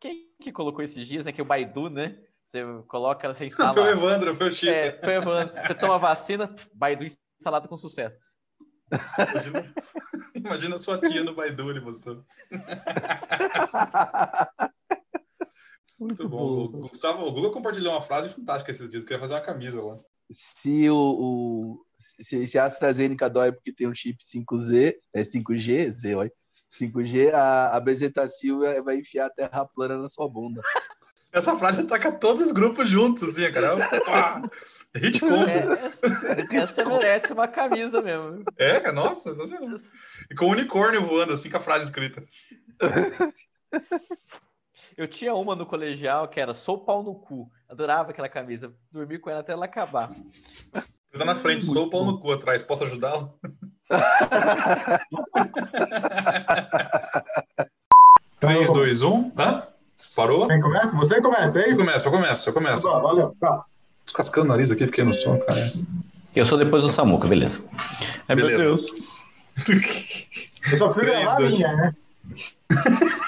quem 0.00 0.28
que 0.40 0.52
colocou 0.52 0.82
esses 0.82 1.06
dias, 1.06 1.24
né? 1.24 1.32
Que 1.32 1.42
o 1.42 1.44
Baidu, 1.44 1.90
né? 1.90 2.18
Você 2.44 2.62
coloca, 2.86 3.32
você 3.32 3.46
instala. 3.46 3.72
foi 3.74 3.82
o 3.82 3.88
Evandro, 3.88 4.34
foi 4.34 4.48
o 4.48 4.50
Chico. 4.50 4.72
É, 4.72 4.98
foi 5.02 5.14
o 5.14 5.18
Evandro. 5.18 5.54
Você 5.54 5.74
toma 5.74 5.96
a 5.96 5.98
vacina, 5.98 6.54
Baidu 6.74 7.04
instalado 7.04 7.68
com 7.68 7.76
sucesso. 7.76 8.16
Imagina, 8.90 9.74
imagina 10.34 10.76
a 10.76 10.78
sua 10.78 10.98
tia 10.98 11.22
no 11.22 11.34
Baidu, 11.34 11.70
ele 11.70 11.80
postou. 11.80 12.24
Muito, 15.98 16.22
Muito 16.22 16.28
bom. 16.28 16.68
bom. 16.68 16.78
O, 16.78 16.88
Gustavo, 16.88 17.26
o 17.26 17.32
Google 17.32 17.50
compartilhou 17.50 17.92
uma 17.92 18.00
frase 18.00 18.28
fantástica 18.28 18.70
esses 18.70 18.88
dias. 18.88 19.02
Eu 19.02 19.06
queria 19.06 19.20
fazer 19.20 19.34
uma 19.34 19.40
camisa 19.40 19.82
lá. 19.82 19.98
Se 20.30 20.88
o, 20.88 20.96
o 20.96 21.84
se, 21.98 22.46
se 22.46 22.58
a 22.58 22.66
AstraZeneca 22.66 23.28
dói 23.28 23.50
porque 23.50 23.72
tem 23.72 23.88
um 23.88 23.94
chip 23.94 24.18
5Z, 24.22 24.94
é 25.12 25.22
5G, 25.22 25.90
Z, 25.90 26.14
olha. 26.14 26.32
5G, 26.72 27.32
a, 27.32 27.76
a 27.76 27.80
Bezetacil 27.80 28.60
vai 28.84 28.96
enfiar 28.96 29.26
a 29.26 29.30
terra 29.30 29.64
plana 29.64 29.96
na 29.96 30.08
sua 30.08 30.28
bunda. 30.28 30.60
Essa 31.30 31.54
frase 31.56 31.82
ataca 31.82 32.10
todos 32.10 32.46
os 32.46 32.52
grupos 32.52 32.88
juntos, 32.88 33.22
assim, 33.22 33.52
cara. 33.52 33.76
Hit 34.96 35.20
combo. 35.20 35.34
É, 35.34 35.62
essa 36.56 36.84
merece 36.86 37.32
uma 37.34 37.46
camisa 37.46 38.00
mesmo. 38.00 38.42
É, 38.56 38.80
cara, 38.80 38.94
nossa. 38.94 39.36
E 40.30 40.34
com 40.34 40.46
o 40.46 40.50
unicórnio 40.50 41.04
voando, 41.04 41.34
assim, 41.34 41.50
com 41.50 41.58
a 41.58 41.60
frase 41.60 41.84
escrita. 41.84 42.24
Eu 44.96 45.06
tinha 45.06 45.34
uma 45.34 45.54
no 45.54 45.66
colegial 45.66 46.28
que 46.28 46.40
era 46.40 46.54
Sou 46.54 46.78
pau 46.78 47.02
no 47.02 47.14
cu. 47.14 47.50
Adorava 47.68 48.10
aquela 48.10 48.28
camisa. 48.28 48.74
Dormi 48.90 49.18
com 49.18 49.28
ela 49.28 49.40
até 49.40 49.52
ela 49.52 49.66
acabar. 49.66 50.10
Tá 51.16 51.24
na 51.24 51.34
frente, 51.34 51.66
sou 51.66 51.90
pau 51.90 52.04
no 52.04 52.18
cu 52.18 52.32
atrás. 52.32 52.62
Posso 52.62 52.84
ajudá-lo? 52.84 53.38
3, 58.40 58.72
2, 58.72 59.02
1. 59.02 59.32
Hã? 59.38 59.62
Parou? 60.14 60.46
Quem 60.48 60.60
começa? 60.60 60.96
Você 60.96 61.20
começa, 61.20 61.60
é 61.60 61.68
isso? 61.68 61.80
Eu 61.80 61.86
começo, 61.86 62.08
eu 62.08 62.12
começo, 62.12 62.48
eu 62.48 62.52
começo. 62.52 62.88
Tá, 62.88 62.98
valeu, 62.98 63.36
tá. 63.40 63.64
Descascando 64.04 64.46
o 64.46 64.48
nariz 64.50 64.70
aqui, 64.70 64.86
fiquei 64.86 65.04
no 65.04 65.14
som, 65.14 65.38
cara. 65.38 65.60
Eu 66.34 66.44
sou 66.46 66.58
depois 66.58 66.82
do 66.82 66.88
Samuca, 66.88 67.26
beleza. 67.28 67.62
Ai, 68.28 68.36
beleza. 68.36 68.56
meu 68.56 68.66
Deus. 68.66 68.86
Eu 70.70 70.76
só 70.76 70.86
preciso 70.86 71.06
gravar 71.06 71.36
a 71.36 71.40
minha, 71.40 71.72
né? 71.74 71.94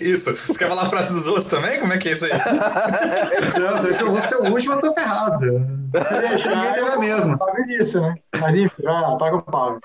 Isso. 0.00 0.34
Você 0.34 0.58
quer 0.58 0.68
falar 0.68 0.84
a 0.84 0.88
frase 0.88 1.12
dos 1.12 1.26
outros 1.26 1.46
também? 1.46 1.78
Como 1.78 1.92
é 1.92 1.98
que 1.98 2.08
é 2.08 2.12
isso 2.12 2.24
aí? 2.24 2.30
Não, 3.60 3.82
se 3.82 4.00
eu 4.00 4.10
vou 4.10 4.20
ser 4.22 4.36
o 4.36 4.50
último, 4.50 4.74
eu 4.74 4.80
tô 4.80 4.92
ferrado. 4.94 5.44
Ninguém 5.44 6.72
teve 6.72 6.90
a 6.90 6.98
mesma. 6.98 7.36
Sabe 7.36 7.66
disso, 7.66 8.00
né? 8.00 8.14
Mas 8.40 8.56
enfim, 8.56 8.82
vai 8.82 8.94
lá, 8.94 9.16
paga 9.18 9.36
o 9.36 9.42
pau. 9.42 9.78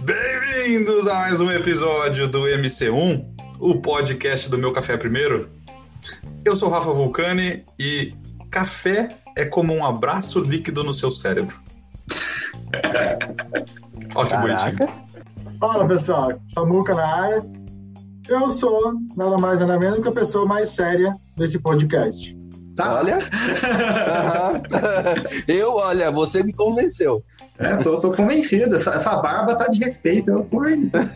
Bem-vindos 0.00 1.06
a 1.06 1.14
mais 1.14 1.42
um 1.42 1.50
episódio 1.50 2.26
do 2.26 2.44
MC1, 2.44 3.22
o 3.60 3.82
podcast 3.82 4.48
do 4.48 4.56
Meu 4.56 4.72
Café 4.72 4.96
Primeiro. 4.96 5.50
Eu 6.42 6.56
sou 6.56 6.70
Rafa 6.70 6.90
Vulcani 6.90 7.66
e 7.78 8.14
café 8.50 9.08
é 9.38 9.44
como 9.44 9.72
um 9.72 9.84
abraço 9.84 10.40
líquido 10.40 10.82
no 10.82 10.92
seu 10.92 11.10
cérebro. 11.10 11.58
Olha 14.14 14.28
que 14.28 14.36
bonitinho. 14.36 15.08
Fala 15.58 15.86
pessoal, 15.86 16.40
Samuca 16.48 16.94
na 16.94 17.06
área. 17.06 17.44
Eu 18.28 18.50
sou 18.50 18.94
nada 19.16 19.38
mais 19.38 19.60
nada 19.60 19.78
menos 19.78 20.00
que 20.00 20.08
a 20.08 20.12
pessoa 20.12 20.44
mais 20.44 20.70
séria 20.70 21.16
desse 21.36 21.58
podcast. 21.60 22.37
Tá? 22.78 22.94
Olha. 22.94 23.18
eu, 25.48 25.74
olha, 25.74 26.12
você 26.12 26.44
me 26.44 26.52
convenceu. 26.52 27.24
É, 27.58 27.76
tô, 27.78 27.98
tô 27.98 28.12
convencido. 28.12 28.76
Essa, 28.76 28.90
essa, 28.90 29.16
barba 29.16 29.56
tá 29.56 29.66
de 29.66 29.80
respeito. 29.80 30.30
Eu 30.30 30.44
tô, 30.44 30.60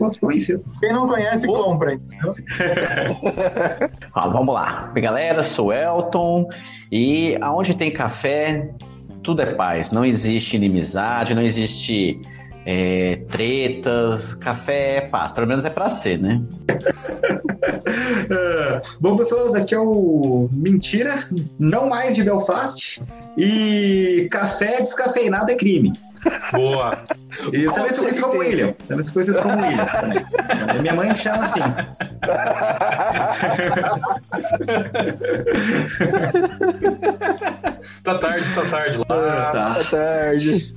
tô 0.09 0.19
convencido. 0.19 0.61
Quem 0.81 0.91
não 0.91 1.07
conhece, 1.07 1.47
Pô. 1.47 1.63
compra. 1.63 1.97
ah, 4.13 4.27
vamos 4.27 4.53
lá. 4.53 4.91
Galera, 4.95 5.41
sou 5.41 5.71
Elton. 5.71 6.49
E 6.91 7.37
aonde 7.39 7.75
tem 7.75 7.91
café, 7.91 8.69
tudo 9.23 9.41
é 9.41 9.53
paz. 9.53 9.89
Não 9.89 10.03
existe 10.03 10.57
inimizade, 10.57 11.33
não 11.33 11.41
existe 11.41 12.19
é, 12.65 13.21
tretas. 13.29 14.33
Café 14.35 14.97
é 14.97 15.01
paz. 15.01 15.31
Pelo 15.31 15.47
menos 15.47 15.63
é 15.65 15.69
pra 15.69 15.89
ser, 15.89 16.19
né? 16.19 16.41
Bom, 18.99 19.15
pessoas, 19.17 19.55
aqui 19.55 19.75
é 19.75 19.79
o 19.79 20.49
Mentira, 20.51 21.23
não 21.59 21.87
mais 21.87 22.15
de 22.15 22.23
Belfast. 22.23 23.01
E 23.37 24.27
café 24.31 24.81
descafeinado 24.81 25.51
é 25.51 25.55
crime. 25.55 25.93
Boa. 26.51 26.91
E 27.51 27.63
eu 27.63 27.73
também 27.73 27.89
sou 27.91 28.03
conhecido 28.03 28.27
como 28.27 28.39
William. 28.39 28.73
Também 28.87 29.03
sou 29.03 29.13
conhecido 29.13 29.41
como 29.41 29.59
William. 29.61 29.85
Também. 29.85 30.23
Minha 30.81 30.93
mãe 30.93 31.09
me 31.09 31.15
chama 31.15 31.43
assim. 31.43 31.59
tá 38.03 38.17
tarde, 38.17 38.45
tá 38.53 38.65
tarde 38.65 38.97
lá. 38.97 39.05
Tá. 39.05 39.75
tá 39.75 39.83
tarde. 39.85 40.75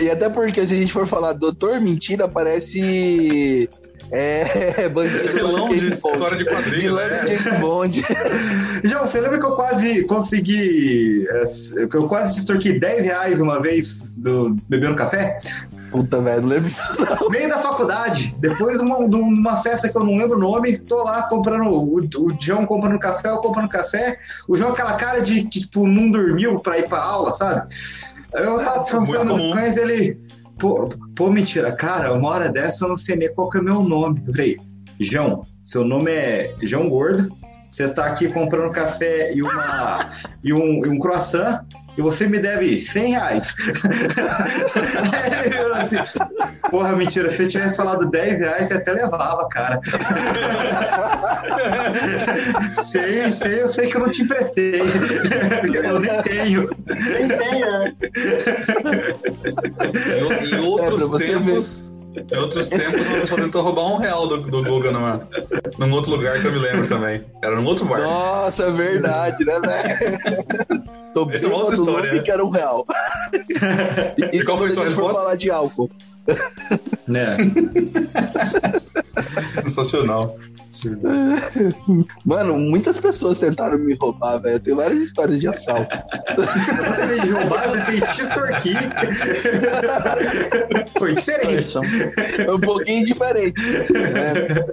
E 0.00 0.10
até 0.10 0.28
porque 0.28 0.66
se 0.66 0.74
a 0.74 0.76
gente 0.76 0.92
for 0.92 1.06
falar 1.06 1.32
Doutor 1.32 1.80
Mentira, 1.80 2.28
parece 2.28 3.68
é, 4.10 4.88
bandido. 4.90 5.16
Esse 5.16 5.28
vilão 5.30 5.68
de, 5.70 5.80
de 5.80 5.86
história 5.86 6.36
de 6.36 6.44
quadrinhos. 6.44 6.82
Vilão 6.82 7.08
né? 7.08 7.24
de 7.24 7.36
James 7.36 7.60
Bond. 7.60 8.06
João, 8.84 9.06
você 9.06 9.20
lembra 9.20 9.38
que 9.38 9.46
eu 9.46 9.56
quase 9.56 10.04
consegui. 10.04 11.26
Que 11.90 11.96
eu 11.96 12.06
quase 12.06 12.34
te 12.34 12.40
extorqui 12.40 12.78
10 12.78 13.04
reais 13.04 13.40
uma 13.40 13.60
vez 13.60 14.10
do 14.16 14.56
bebendo 14.68 14.96
café? 14.96 15.40
Puta, 15.96 16.20
velho, 16.20 16.42
não 16.42 16.48
lembro 16.50 16.66
isso. 16.66 16.82
No 17.22 17.30
meio 17.32 17.48
da 17.48 17.56
faculdade, 17.56 18.34
depois 18.38 18.76
de 18.76 18.84
uma, 18.84 18.98
uma, 18.98 19.62
festa 19.62 19.88
que 19.88 19.96
eu 19.96 20.04
não 20.04 20.14
lembro 20.14 20.36
o 20.36 20.40
nome, 20.40 20.76
tô 20.76 21.02
lá 21.02 21.22
comprando. 21.22 21.70
O, 21.70 21.96
o 22.00 22.36
João 22.38 22.66
comprando 22.66 22.98
café, 22.98 23.30
eu 23.30 23.38
comprando 23.38 23.70
café. 23.70 24.18
O 24.46 24.54
João, 24.58 24.72
aquela 24.72 24.92
cara 24.92 25.22
de 25.22 25.44
que, 25.44 25.60
tipo, 25.60 25.86
não 25.86 26.10
dormiu 26.10 26.60
pra 26.60 26.78
ir 26.78 26.86
pra 26.86 27.02
aula, 27.02 27.34
sabe? 27.34 27.74
Eu 28.34 28.58
tava 28.58 28.84
pensando 28.84 29.38
com 29.38 29.58
ele. 29.58 30.20
Pô, 30.58 30.90
pô, 31.14 31.30
mentira, 31.30 31.72
cara, 31.72 32.12
uma 32.12 32.28
hora 32.28 32.50
dessa 32.50 32.84
eu 32.84 32.90
não 32.90 32.96
sei 32.96 33.16
nem 33.16 33.32
qual 33.32 33.48
que 33.48 33.56
é 33.56 33.60
o 33.62 33.64
meu 33.64 33.82
nome. 33.82 34.22
Eu 34.26 34.34
falei, 34.34 34.58
João, 35.00 35.46
seu 35.62 35.82
nome 35.82 36.10
é 36.10 36.54
João 36.62 36.90
Gordo, 36.90 37.34
você 37.70 37.88
tá 37.88 38.04
aqui 38.04 38.28
comprando 38.28 38.70
café 38.70 39.32
e, 39.32 39.40
uma, 39.40 40.10
e, 40.44 40.52
um, 40.52 40.84
e 40.84 40.88
um 40.90 40.98
croissant, 40.98 41.64
e 41.96 42.02
você 42.02 42.26
me 42.26 42.38
deve 42.38 42.80
100 42.80 43.10
reais. 43.12 43.54
assim, 45.74 45.96
Porra, 46.70 46.92
mentira, 46.92 47.28
se 47.30 47.36
você 47.36 47.46
tivesse 47.46 47.76
falado 47.76 48.10
10 48.10 48.40
reais, 48.40 48.66
você 48.68 48.74
até 48.74 48.92
levava, 48.92 49.48
cara. 49.48 49.80
sei, 52.84 53.30
sei, 53.30 53.62
eu 53.62 53.68
sei 53.68 53.86
que 53.88 53.96
eu 53.96 54.00
não 54.00 54.10
te 54.10 54.20
emprestei. 54.22 54.82
eu 54.82 56.00
nem 56.00 56.22
tenho. 56.22 56.68
Nem 56.86 57.28
tenho, 57.28 57.70
né? 57.70 57.94
Em, 60.52 60.60
outros 60.60 61.20
é, 61.20 61.26
tempos. 61.26 61.94
Em 62.16 62.36
outros 62.36 62.68
tempos, 62.68 63.06
uma 63.06 63.20
pessoa 63.20 63.40
tentou 63.40 63.62
roubar 63.62 63.86
um 63.92 63.96
real 63.96 64.26
do, 64.26 64.38
do 64.38 64.62
Guga 64.62 64.90
numa, 64.90 65.26
num 65.78 65.92
outro 65.92 66.10
lugar 66.10 66.40
que 66.40 66.46
eu 66.46 66.52
me 66.52 66.58
lembro 66.58 66.88
também. 66.88 67.24
Era 67.42 67.56
num 67.56 67.64
outro 67.64 67.86
bar. 67.86 68.00
Nossa, 68.00 68.64
é 68.64 68.70
verdade, 68.70 69.44
né, 69.44 69.60
velho? 69.60 70.18
Tô 71.16 71.28
Essa 71.30 71.46
é 71.46 71.48
uma 71.48 71.58
outra 71.60 71.74
história. 71.74 72.12
Né? 72.12 72.18
que 72.18 72.30
era 72.30 72.44
um 72.44 72.50
real. 72.50 72.84
E, 74.18 74.24
e 74.36 74.44
qual 74.44 74.58
foi 74.58 74.68
a 74.68 74.74
sua 74.74 74.84
resposta? 74.84 75.14
falar 75.14 75.34
de 75.34 75.50
álcool. 75.50 75.90
É. 76.28 77.36
Sensacional. 79.62 80.36
Mano, 82.22 82.58
muitas 82.58 82.98
pessoas 82.98 83.38
tentaram 83.38 83.78
me 83.78 83.94
roubar, 83.94 84.42
velho. 84.42 84.56
Eu 84.56 84.60
tenho 84.60 84.76
várias 84.76 85.00
histórias 85.00 85.40
de 85.40 85.48
assalto. 85.48 85.96
Eu 86.36 86.44
tentei 87.08 87.30
roubar, 87.30 87.64
eu 87.64 87.72
tentei 87.72 87.98
te 88.08 88.20
extorquir. 88.20 88.76
Foi 90.98 91.14
diferente. 91.14 91.72
Foi 92.44 92.54
um 92.54 92.60
pouquinho 92.60 93.06
diferente. 93.06 93.62
Né? 93.62 94.66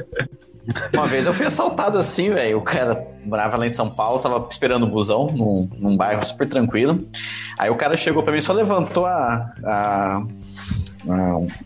Uma 0.94 1.06
vez 1.06 1.26
eu 1.26 1.34
fui 1.34 1.46
assaltado 1.46 1.98
assim, 1.98 2.30
velho. 2.32 2.58
O 2.58 2.62
cara 2.62 3.06
morava 3.26 3.58
lá 3.58 3.66
em 3.66 3.70
São 3.70 3.90
Paulo, 3.90 4.20
tava 4.20 4.48
esperando 4.50 4.84
o 4.84 4.90
busão 4.90 5.28
num, 5.28 5.70
num 5.78 5.98
bairro 5.98 6.26
super 6.26 6.48
tranquilo. 6.48 7.06
Aí 7.60 7.70
o 7.70 7.76
cara 7.76 7.98
chegou 7.98 8.24
para 8.24 8.34
mim, 8.34 8.42
só 8.42 8.54
levantou 8.54 9.06
a, 9.06 9.52
a 9.66 10.24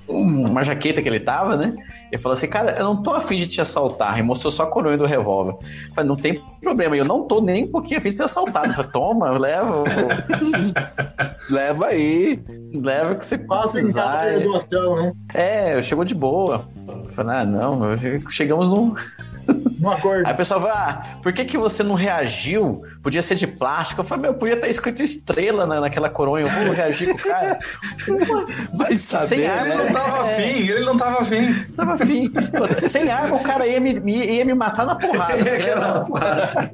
uma 0.07 0.63
jaqueta 0.63 1.01
que 1.01 1.07
ele 1.07 1.19
tava, 1.19 1.55
né? 1.55 1.75
Ele 2.11 2.21
falou 2.21 2.37
assim, 2.37 2.47
cara, 2.47 2.75
eu 2.77 2.85
não 2.85 3.03
tô 3.03 3.11
afim 3.11 3.37
de 3.37 3.47
te 3.47 3.61
assaltar. 3.61 4.17
E 4.17 4.23
mostrou 4.23 4.51
só 4.51 4.63
a 4.63 4.67
coroa 4.67 4.97
do 4.97 5.05
revólver. 5.05 5.53
Eu 5.89 5.93
falei, 5.93 6.07
não 6.07 6.15
tem 6.15 6.41
problema, 6.61 6.95
eu 6.95 7.05
não 7.05 7.27
tô 7.27 7.41
nem 7.41 7.65
um 7.65 7.71
pouquinho 7.71 7.99
afim 7.99 8.09
de 8.09 8.15
ser 8.15 8.23
assaltado. 8.23 8.73
falei, 8.73 8.91
toma, 8.91 9.29
leva. 9.31 9.83
leva 11.51 11.87
aí. 11.87 12.41
Leva 12.73 13.15
que 13.15 13.25
você 13.25 13.37
passa 13.37 13.79
né? 14.95 15.11
É, 15.33 15.83
chegou 15.83 16.05
de 16.05 16.15
boa. 16.15 16.67
Ah, 17.17 17.45
não, 17.45 17.79
chegamos 18.29 18.69
num. 18.69 18.95
acordo. 19.89 20.25
Aí 20.27 20.33
o 20.33 20.37
pessoal 20.37 20.59
vai, 20.59 20.71
ah, 20.71 21.17
por 21.23 21.33
que, 21.33 21.45
que 21.45 21.57
você 21.57 21.81
não 21.83 21.95
reagiu? 21.95 22.83
Podia 23.01 23.21
ser 23.21 23.35
de 23.35 23.47
plástico. 23.47 24.01
Eu 24.01 24.05
falei, 24.05 24.23
meu, 24.23 24.33
podia 24.33 24.55
estar 24.55 24.67
escrito 24.67 25.01
estrela 25.01 25.65
na, 25.65 25.79
naquela 25.81 26.09
coronha. 26.09 26.45
Eu 26.45 26.65
vou 26.65 26.73
reagir 26.73 27.07
com 27.09 27.15
o 27.15 27.31
cara. 27.31 27.59
Vai 28.73 28.97
saber, 28.97 29.27
Sem 29.27 29.39
Ele 29.39 29.47
arma, 29.47 29.75
não 29.75 29.85
né? 29.85 29.91
tava 29.91 30.23
afim, 30.23 30.67
ele 30.67 30.85
não 30.85 30.97
tava 30.97 31.21
afim. 31.21 31.53
Tava 31.75 31.93
afim. 31.93 32.33
Sem 32.87 33.09
arma, 33.09 33.35
o 33.35 33.43
cara 33.43 33.65
ia 33.65 33.79
me, 33.79 33.93
ia 33.99 34.45
me 34.45 34.53
matar 34.53 34.85
na 34.85 34.95
porrada. 34.95 35.35
Aquela 35.35 36.05
porrada. 36.05 36.71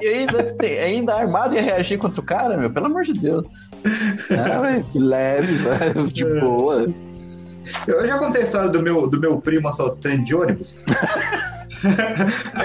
E 0.00 0.06
ainda, 0.06 0.56
ainda 0.82 1.14
armado 1.14 1.54
ia 1.54 1.62
reagir 1.62 1.98
contra 1.98 2.20
o 2.20 2.24
cara, 2.24 2.56
meu, 2.56 2.70
pelo 2.70 2.86
amor 2.86 3.04
de 3.04 3.12
Deus. 3.12 3.46
Ah, 4.30 4.82
que 4.90 4.98
leve, 4.98 5.54
vai, 5.56 5.92
de 6.12 6.24
boa. 6.40 6.86
Eu 7.86 8.06
já 8.06 8.18
contei 8.18 8.42
a 8.42 8.44
história 8.44 8.68
do 8.68 8.82
meu, 8.82 9.06
do 9.06 9.20
meu 9.20 9.40
primo 9.40 9.68
assaltante 9.68 10.24
de 10.24 10.34
ônibus. 10.34 10.76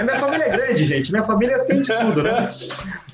Minha 0.02 0.18
família 0.18 0.44
é 0.44 0.50
grande, 0.50 0.84
gente. 0.84 1.10
Minha 1.10 1.24
família 1.24 1.58
tem 1.60 1.82
de 1.82 1.92
tudo, 1.92 2.22
né? 2.22 2.48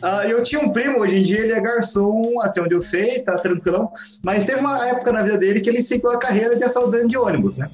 Ah, 0.01 0.27
eu 0.27 0.43
tinha 0.43 0.61
um 0.61 0.71
primo, 0.71 1.01
hoje 1.01 1.19
em 1.19 1.23
dia 1.23 1.41
ele 1.41 1.53
é 1.53 1.61
garçom, 1.61 2.41
até 2.41 2.63
onde 2.63 2.75
eu 2.75 2.81
sei, 2.81 3.21
tá 3.21 3.37
tranquilão. 3.39 3.91
Mas 4.23 4.45
teve 4.45 4.61
uma 4.61 4.87
época 4.87 5.13
na 5.13 5.23
vida 5.23 5.39
dele 5.39 5.61
que 5.61 5.69
ele 5.69 5.83
seguiu 5.83 6.11
a 6.11 6.19
carreira 6.19 6.57
de 6.57 6.65
assaltante 6.65 7.09
de 7.09 7.19
ônibus, 7.19 7.57
né? 7.57 7.69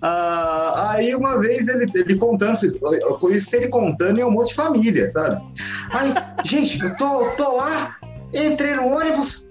Ah, 0.00 0.90
aí 0.90 1.14
uma 1.14 1.38
vez 1.38 1.68
ele, 1.68 1.86
ele 1.94 2.16
contando, 2.16 2.58
eu 3.00 3.14
conheci 3.14 3.56
ele 3.56 3.68
contando 3.68 4.18
em 4.18 4.22
almoço 4.22 4.48
de 4.48 4.54
família, 4.54 5.10
sabe? 5.12 5.40
Aí, 5.90 6.12
gente, 6.44 6.82
eu 6.82 6.96
tô, 6.96 7.24
tô 7.36 7.56
lá, 7.56 7.96
entrei 8.34 8.74
no 8.74 8.88
ônibus. 8.88 9.46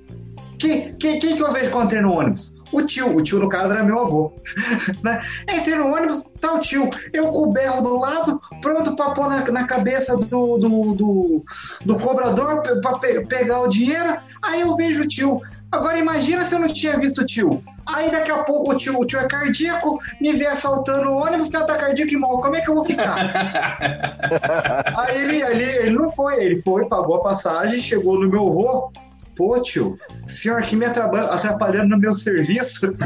Quem, 0.59 0.93
quem, 0.95 1.19
quem 1.19 1.35
que 1.35 1.41
eu 1.41 1.53
vejo 1.53 1.71
quando 1.71 1.85
entrei 1.85 2.01
no 2.01 2.11
ônibus? 2.11 2.53
O 2.71 2.81
tio, 2.83 3.15
o 3.15 3.21
tio 3.21 3.39
no 3.39 3.49
caso 3.49 3.73
era 3.73 3.83
meu 3.83 3.99
avô. 3.99 4.31
né? 5.03 5.21
Entrei 5.53 5.75
no 5.75 5.93
ônibus, 5.93 6.23
tá 6.39 6.53
o 6.53 6.59
tio, 6.59 6.89
eu 7.11 7.27
com 7.27 7.43
o 7.43 7.51
berro 7.51 7.81
do 7.81 7.97
lado, 7.97 8.39
pronto 8.61 8.95
pra 8.95 9.11
pôr 9.11 9.29
na, 9.29 9.43
na 9.51 9.67
cabeça 9.67 10.15
do, 10.17 10.57
do, 10.57 10.93
do, 10.93 11.45
do 11.85 11.99
cobrador 11.99 12.61
pra 12.81 12.97
pe- 12.97 13.25
pegar 13.25 13.59
o 13.61 13.67
dinheiro. 13.67 14.17
Aí 14.41 14.61
eu 14.61 14.75
vejo 14.75 15.03
o 15.03 15.07
tio. 15.07 15.41
Agora 15.71 15.97
imagina 15.97 16.43
se 16.43 16.53
eu 16.53 16.59
não 16.59 16.67
tinha 16.67 16.97
visto 16.99 17.19
o 17.21 17.25
tio. 17.25 17.63
Aí 17.95 18.11
daqui 18.11 18.29
a 18.29 18.43
pouco 18.43 18.71
o 18.71 18.77
tio, 18.77 18.99
o 18.99 19.05
tio 19.05 19.19
é 19.19 19.25
cardíaco, 19.27 19.97
me 20.19 20.33
vê 20.33 20.45
assaltando 20.47 21.09
o 21.09 21.15
ônibus, 21.17 21.47
que 21.49 21.55
ela 21.55 21.65
tá 21.65 21.77
cardíaco 21.77 22.11
e 22.13 22.17
morre. 22.17 22.41
Como 22.43 22.55
é 22.57 22.61
que 22.61 22.69
eu 22.69 22.75
vou 22.75 22.85
ficar? 22.85 23.15
Aí 24.97 25.21
ele, 25.23 25.41
ele, 25.41 25.63
ele 25.63 25.89
não 25.91 26.09
foi, 26.11 26.43
ele 26.43 26.57
foi, 26.61 26.85
pagou 26.85 27.15
a 27.15 27.21
passagem, 27.21 27.79
chegou 27.79 28.19
no 28.19 28.29
meu 28.29 28.47
avô. 28.47 28.91
Pô, 29.35 29.61
tio, 29.61 29.97
o 30.25 30.29
senhor 30.29 30.59
aqui 30.59 30.75
me 30.75 30.85
atrapalhando 30.85 31.89
no 31.89 31.97
meu 31.97 32.13
serviço. 32.13 32.95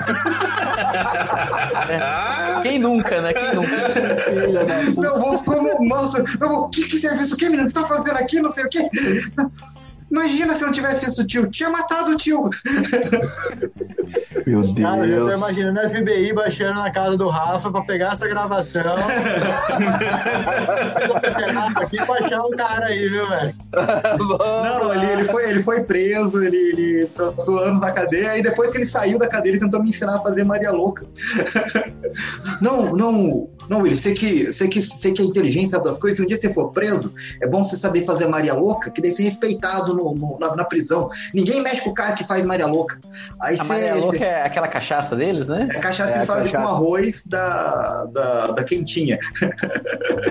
Quem 2.63 2.79
nunca, 2.79 3.21
né? 3.21 3.31
Quem 3.33 3.55
nunca? 3.55 3.69
Meu 4.99 5.15
avô 5.15 5.37
ficou, 5.37 5.85
nossa, 5.85 6.23
meu 6.39 6.49
avô, 6.49 6.69
que, 6.69 6.87
que 6.87 6.97
serviço, 6.97 7.35
o 7.35 7.37
que, 7.37 7.47
menino? 7.47 7.69
Você 7.69 7.75
tá 7.75 7.87
fazendo 7.87 8.17
aqui, 8.17 8.41
não 8.41 8.51
sei 8.51 8.65
o 8.65 8.69
quê? 8.69 8.89
Imagina 10.09 10.53
se 10.53 10.63
não 10.63 10.71
tivesse 10.71 11.05
visto 11.05 11.19
o 11.19 11.27
tio, 11.27 11.49
tinha 11.49 11.69
matado 11.69 12.11
o 12.11 12.15
tio. 12.15 12.49
Meu 14.45 14.73
Cara, 14.75 15.07
eu 15.07 15.21
tô 15.21 15.27
Deus. 15.27 15.37
imaginando 15.39 15.79
o 15.79 15.89
FBI 15.89 16.33
baixando 16.33 16.79
na 16.79 16.91
casa 16.91 17.17
do 17.17 17.27
Rafa 17.27 17.71
pra 17.71 17.81
pegar 17.81 18.13
essa 18.13 18.27
gravação. 18.27 18.95
Pegar 21.35 21.71
aqui 21.77 21.97
e 21.97 22.05
baixar 22.05 22.41
um 22.43 22.51
cara 22.51 22.85
aí, 22.87 23.07
viu, 23.07 23.27
velho? 23.27 23.55
Não, 24.39 24.93
ele, 24.93 25.05
ele, 25.13 25.23
foi, 25.25 25.49
ele 25.49 25.59
foi 25.59 25.83
preso, 25.83 26.43
ele, 26.43 26.57
ele 26.57 27.07
passou 27.07 27.59
anos 27.59 27.81
na 27.81 27.91
cadeia, 27.91 28.37
e 28.37 28.43
depois 28.43 28.71
que 28.71 28.77
ele 28.77 28.85
saiu 28.85 29.17
da 29.17 29.27
cadeia, 29.27 29.53
ele 29.53 29.59
tentou 29.59 29.81
me 29.81 29.89
ensinar 29.89 30.17
a 30.17 30.21
fazer 30.21 30.43
Maria 30.43 30.71
Louca. 30.71 31.05
não, 32.61 32.95
não, 32.95 33.49
não, 33.69 33.81
Willi, 33.81 33.95
você 33.95 34.13
que, 34.13 34.51
você 34.51 34.67
que, 34.67 34.81
você 34.81 35.11
que 35.11 35.21
é 35.21 35.25
inteligente, 35.25 35.69
sabe 35.69 35.85
das 35.85 35.97
coisas, 35.97 36.17
se 36.17 36.23
um 36.23 36.27
dia 36.27 36.37
você 36.37 36.53
for 36.53 36.71
preso, 36.71 37.13
é 37.41 37.47
bom 37.47 37.63
você 37.63 37.77
saber 37.77 38.05
fazer 38.05 38.27
Maria 38.27 38.53
Louca, 38.53 38.91
que 38.91 39.01
daí 39.01 39.11
você 39.11 39.23
é 39.23 39.25
respeitado 39.25 39.94
no, 39.95 40.13
no- 40.13 40.37
na, 40.39 40.55
na 40.55 40.63
prisão. 40.65 41.09
Ninguém 41.33 41.61
mexe 41.61 41.81
com 41.81 41.89
o 41.89 41.93
cara 41.93 42.13
que 42.13 42.23
faz 42.23 42.45
Maria 42.45 42.67
Louca. 42.67 42.99
Aí 43.41 43.55
A 43.59 43.63
você. 43.63 43.67
Maria 43.73 43.95
Louca 43.95 44.17
você- 44.17 44.23
é 44.23 44.41
aquela 44.43 44.67
cachaça 44.67 45.15
deles, 45.15 45.47
né? 45.47 45.67
É 45.73 45.79
cachaça 45.79 46.09
É, 46.09 46.13
que 46.13 46.17
eles 46.19 46.27
fazem 46.27 46.51
com 46.51 46.57
arroz 46.59 47.23
da, 47.25 48.05
da, 48.11 48.47
da 48.47 48.63
quentinha. 48.63 49.17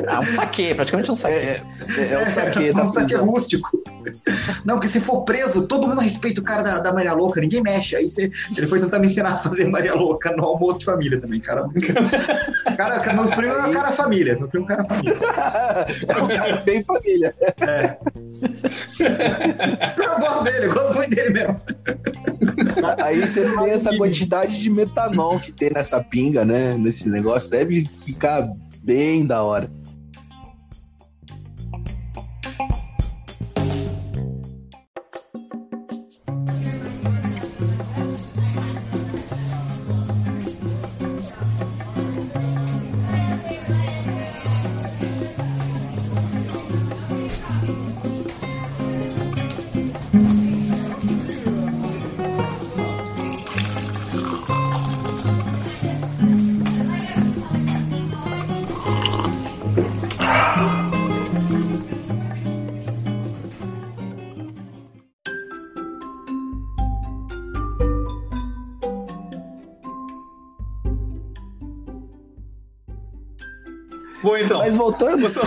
Ah, 0.09 0.21
um 0.21 0.35
saque, 0.35 0.75
praticamente 0.75 1.11
um 1.11 1.17
saque. 1.17 1.35
É, 1.35 1.61
é, 1.99 2.13
é 2.13 2.19
o 2.23 2.27
saque 2.29 2.73
da 2.73 2.83
um 2.83 2.93
saque 2.93 3.07
prisão. 3.07 3.25
rústico. 3.27 3.83
Não, 4.65 4.75
porque 4.77 4.89
se 4.89 5.01
for 5.01 5.23
preso, 5.25 5.67
todo 5.67 5.89
mundo 5.89 6.01
respeita 6.01 6.41
o 6.41 6.45
cara 6.45 6.63
da, 6.63 6.79
da 6.81 6.93
Maria 6.93 7.15
Louca, 7.15 7.41
ninguém 7.41 7.63
mexe. 7.63 7.97
Aí 7.97 8.09
você, 8.09 8.31
ele 8.57 8.67
foi 8.67 8.81
tentar 8.81 8.99
me 8.99 9.07
ensinar 9.07 9.31
a 9.33 9.37
fazer 9.37 9.67
Maria 9.67 9.95
Louca 9.95 10.31
no 10.37 10.45
almoço 10.45 10.81
de 10.81 10.85
família 10.85 11.21
também, 11.21 11.41
cara. 11.41 11.65
cara 12.77 13.13
meu 13.15 13.29
primo 13.29 13.53
é 13.53 13.67
um 13.67 13.73
cara 13.73 13.93
família. 13.93 14.37
Meu 14.39 14.49
primo 14.49 14.65
é 14.65 14.73
um 14.73 14.77
cara 14.77 14.85
família. 14.85 15.15
É 16.09 16.23
um 16.23 16.29
cara 16.29 16.57
bem 16.59 16.85
família. 16.85 17.35
Eu 19.99 20.21
gosto 20.21 20.45
dele, 20.45 20.67
eu 20.67 20.73
gosto 20.73 20.95
muito 20.95 21.11
dele 21.15 21.31
mesmo. 21.31 21.61
Aí 23.03 23.21
você 23.21 23.45
vê 23.45 23.71
essa 23.71 23.97
quantidade 23.97 24.61
de 24.61 24.71
metanol 24.71 25.41
que 25.41 25.53
tem 25.53 25.71
nessa 25.71 26.03
pinga, 26.03 26.45
né? 26.45 26.77
Nesse 26.77 27.09
negócio. 27.09 27.51
Deve 27.51 27.89
ficar 28.05 28.49
bem 28.83 29.27
da 29.27 29.43
hora. 29.43 29.71
Bom, 74.25 74.37
então. 74.39 74.59
Mas 74.61 74.75
voltando. 74.75 75.21
Você- 75.21 75.39
o 75.41 75.45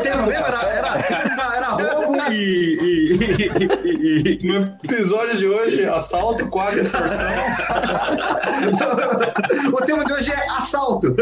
tema 0.00 0.22
mesmo? 0.26 0.44
Era, 0.46 1.68
roubo 1.70 2.16
e, 2.30 2.34
e, 2.80 3.12
e- 3.18 4.40
e- 4.42 4.46
No 4.46 4.64
episódio 4.84 5.36
de 5.36 5.46
hoje, 5.48 5.84
assalto, 5.84 6.46
quase 6.48 6.80
extorsão. 6.80 7.26
O 9.72 9.76
tema 9.84 10.04
de 10.04 10.12
hoje 10.12 10.30
é 10.32 10.46
assalto. 10.56 11.16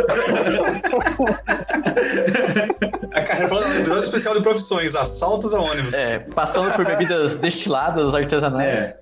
A 3.14 3.22
carreira 3.22 3.48
falando 3.48 3.72
do 3.72 3.78
episódio 3.80 4.02
especial 4.04 4.34
de 4.36 4.42
profissões, 4.42 4.94
assaltos 4.94 5.54
a 5.54 5.58
ônibus. 5.58 5.94
É, 5.94 6.18
passando 6.18 6.70
por 6.74 6.84
bebidas 6.84 7.34
destiladas 7.34 8.14
artesanais. 8.14 8.68
É. 8.68 8.96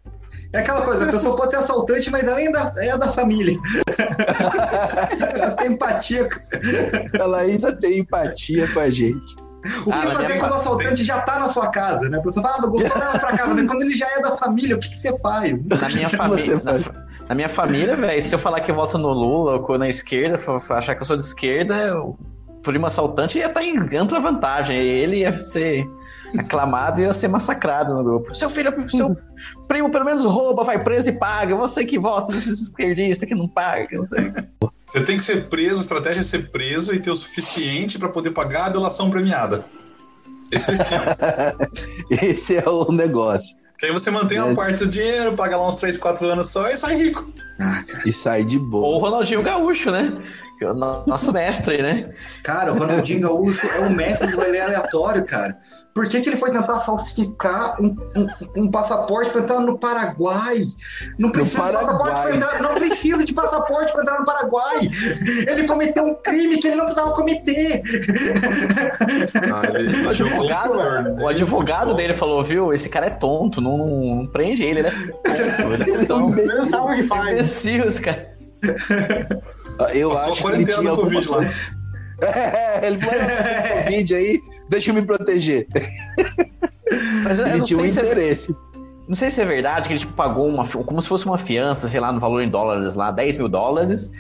É 0.51 0.61
aquela 0.61 0.81
coisa, 0.81 1.05
a 1.07 1.11
pessoa 1.11 1.37
pode 1.37 1.51
ser 1.51 1.57
assaltante, 1.59 2.11
mas 2.11 2.27
além 2.27 2.51
da, 2.51 2.73
é 2.79 2.97
da 2.97 3.09
família. 3.09 3.55
Tem 5.59 5.73
empatia. 5.73 6.29
Ela 7.13 7.39
ainda 7.39 7.75
tem 7.77 7.99
empatia 8.01 8.67
com 8.69 8.81
a 8.81 8.91
gente. 8.91 9.37
O 9.85 9.85
que 9.85 9.93
Ah, 9.93 10.03
fazer 10.13 10.27
minha 10.27 10.39
quando 10.39 10.53
o 10.53 10.55
assaltante 10.55 11.05
já 11.05 11.21
tá 11.21 11.41
na 11.41 11.47
sua 11.47 11.69
casa, 11.69 12.09
né? 12.09 12.19
A 12.19 12.23
pessoa 12.23 12.47
fala, 12.47 12.57
ah, 12.59 12.63
não 12.63 12.71
gostou, 12.71 12.99
leva 12.99 13.19
pra 13.19 13.37
casa. 13.37 13.55
Mas 13.55 13.67
quando 13.67 13.83
ele 13.83 13.95
já 13.95 14.07
é 14.07 14.23
da 14.23 14.37
família, 14.37 14.77
o 14.77 14.79
que, 14.79 14.91
que 14.91 14.99
você 14.99 15.17
faz? 15.19 15.53
Na 15.53 15.89
minha 15.89 16.09
família. 16.11 16.61
Na, 17.29 17.35
minha 17.35 17.49
família, 17.49 17.97
velho, 17.97 18.23
se 18.23 18.35
eu 18.35 18.39
falar 18.39 18.61
que 18.61 18.71
eu 18.71 18.75
voto 18.75 18.97
no 18.97 19.13
Lula 19.13 19.61
ou 19.61 19.79
na 19.79 19.89
esquerda, 19.89 20.41
achar 20.71 20.95
que 20.95 21.03
eu 21.03 21.07
sou 21.07 21.17
de 21.17 21.25
esquerda, 21.25 22.01
o 22.01 22.17
primo 22.63 22.87
assaltante 22.87 23.39
ia 23.39 23.47
estar 23.47 23.63
em 23.63 23.77
ampla 23.97 24.21
vantagem. 24.21 24.77
Ele 24.79 25.19
ia 25.19 25.37
ser 25.37 25.87
aclamado 26.37 27.01
e 27.01 27.05
ia 27.05 27.13
ser 27.13 27.29
massacrado 27.29 27.95
no 27.95 28.05
grupo. 28.05 28.35
Seu 28.35 28.49
filho, 28.49 28.73
seu 28.91 29.17
primo 29.67 29.91
pelo 29.91 30.05
menos 30.05 30.25
rouba, 30.25 30.65
vai 30.65 30.83
preso 30.83 31.11
e 31.11 31.13
paga. 31.13 31.55
Você 31.57 31.85
que 31.85 31.99
vota 31.99 32.33
nesses 32.33 32.61
esquerdistas 32.61 33.29
que 33.29 33.35
não 33.35 33.49
paga. 33.49 33.89
Não 33.93 34.07
sei. 34.07 34.33
Você 34.91 35.03
tem 35.03 35.17
que 35.17 35.23
ser 35.23 35.49
preso, 35.49 35.79
a 35.79 35.81
estratégia 35.83 36.21
é 36.21 36.25
ser 36.25 36.51
preso 36.51 36.95
e 36.95 36.99
ter 37.01 37.11
o 37.11 37.17
suficiente 37.17 37.99
pra 37.99 38.09
poder 38.09 38.31
pagar 38.31 38.67
a 38.67 38.69
delação 38.71 39.11
premiada. 39.11 39.65
Esse 40.51 40.71
é 40.71 40.73
o 40.73 40.77
esquema. 40.77 41.05
Esse 42.11 42.57
é 42.57 42.69
o 42.69 42.91
negócio. 42.91 43.55
que 43.79 43.87
aí 43.87 43.93
você 43.93 44.11
mantém 44.11 44.39
uma 44.41 44.53
É. 44.53 44.55
parte 44.55 44.79
do 44.79 44.87
dinheiro, 44.89 45.35
paga 45.35 45.57
lá 45.57 45.69
uns 45.69 45.77
3, 45.77 45.97
4 45.99 46.27
anos 46.27 46.49
só 46.49 46.69
e 46.71 46.77
sai 46.77 46.97
rico. 46.97 47.31
Ah, 47.61 47.83
cara. 47.87 48.03
E 48.07 48.13
sai 48.13 48.45
de 48.45 48.57
Ou 48.57 48.63
o 48.65 48.67
boa. 48.67 48.99
Ronaldinho 49.01 49.43
Gaúcho, 49.43 49.91
né? 49.91 50.13
O 50.63 50.75
no- 50.75 51.05
Nosso 51.07 51.33
mestre, 51.33 51.81
né? 51.83 52.13
Cara, 52.43 52.73
o 52.73 52.79
Ronaldinho 52.79 53.21
Gaúcho 53.21 53.67
é 53.69 53.79
o 53.81 53.91
mestre 53.91 54.29
do 54.33 54.37
rolê 54.39 54.59
aleatório, 54.59 55.25
cara. 55.25 55.57
Por 55.99 56.09
que, 56.09 56.21
que 56.21 56.29
ele 56.29 56.37
foi 56.37 56.53
tentar 56.53 56.79
falsificar 56.79 57.75
um, 57.83 57.97
um- 58.17 58.29
um 58.65 58.71
passaporte 58.71 59.31
para 59.33 59.41
entrar 59.41 59.59
no 59.59 59.77
Paraguai? 59.77 60.63
Não 61.19 61.31
precisa, 61.33 61.57
de 61.67 61.73
passaporte 61.73 61.99
Paraguai. 62.15 62.23
pra 62.29 62.37
entrar, 62.37 62.63
não 62.63 62.75
precisa 62.77 63.25
de 63.25 63.35
passaporte 63.35 63.93
para 63.93 64.03
entrar 64.03 64.19
no 64.21 64.25
Paraguai. 64.25 64.89
Ele 65.49 65.67
cometeu 65.67 66.05
um 66.05 66.15
crime 66.23 66.57
que 66.59 66.69
ele 66.69 66.77
não 66.77 66.85
precisava 66.85 67.11
cometer. 67.17 67.83
Ah, 69.53 69.63
ele 69.77 70.07
O 70.07 70.09
advogado, 70.11 70.69
condutor, 70.69 71.03
né, 71.03 71.17
o 71.21 71.27
advogado 71.29 71.95
dele 71.95 72.15
falou, 72.15 72.45
viu, 72.45 72.73
esse 72.73 72.89
cara 72.89 73.07
é 73.07 73.11
tonto, 73.11 73.61
não, 73.61 73.77
não 73.79 74.27
prende 74.29 74.63
ele, 74.63 74.83
né? 74.83 74.93
São 76.07 76.31
Ele 76.39 76.55
não 76.55 76.65
sabe 76.67 76.93
o 76.93 76.97
que 76.97 77.03
faz. 77.03 77.29
imbecil, 77.33 78.03
cara. 78.03 78.37
Eu 79.95 80.11
Passou 80.11 80.33
acho 80.33 80.43
que 80.45 80.53
ele 80.53 80.65
tinha 80.65 80.91
alguma 80.91 80.97
Covid 80.97 81.29
lá. 81.29 81.37
coisa. 81.39 81.53
É, 82.21 82.85
ele 82.85 82.99
"Ah, 83.01 83.63
tem 83.63 83.85
Covid 83.85 84.15
aí, 84.17 84.41
deixa 84.69 84.91
eu 84.91 84.95
me 84.95 85.03
proteger. 85.03 85.67
Mas 87.25 87.39
Ele 87.41 87.63
tinha 87.63 87.79
um 87.79 87.85
é, 87.85 87.89
interesse. 87.89 88.55
não 89.07 89.15
sei 89.15 89.31
se 89.31 89.41
é 89.41 89.45
verdade 89.45 89.89
que 89.89 89.95
ele 89.95 90.01
tipo, 90.01 90.13
pagou 90.13 90.47
uma, 90.47 90.67
como 90.67 91.01
se 91.01 91.09
fosse 91.09 91.27
uma 91.27 91.39
fiança, 91.39 91.89
sei 91.89 92.01
lá, 92.01 92.13
no 92.13 92.21
valor 92.21 92.43
em 92.43 92.49
dólares 92.49 92.95
lá, 92.95 93.11
10 93.11 93.39
mil 93.39 93.49
dólares. 93.49 94.11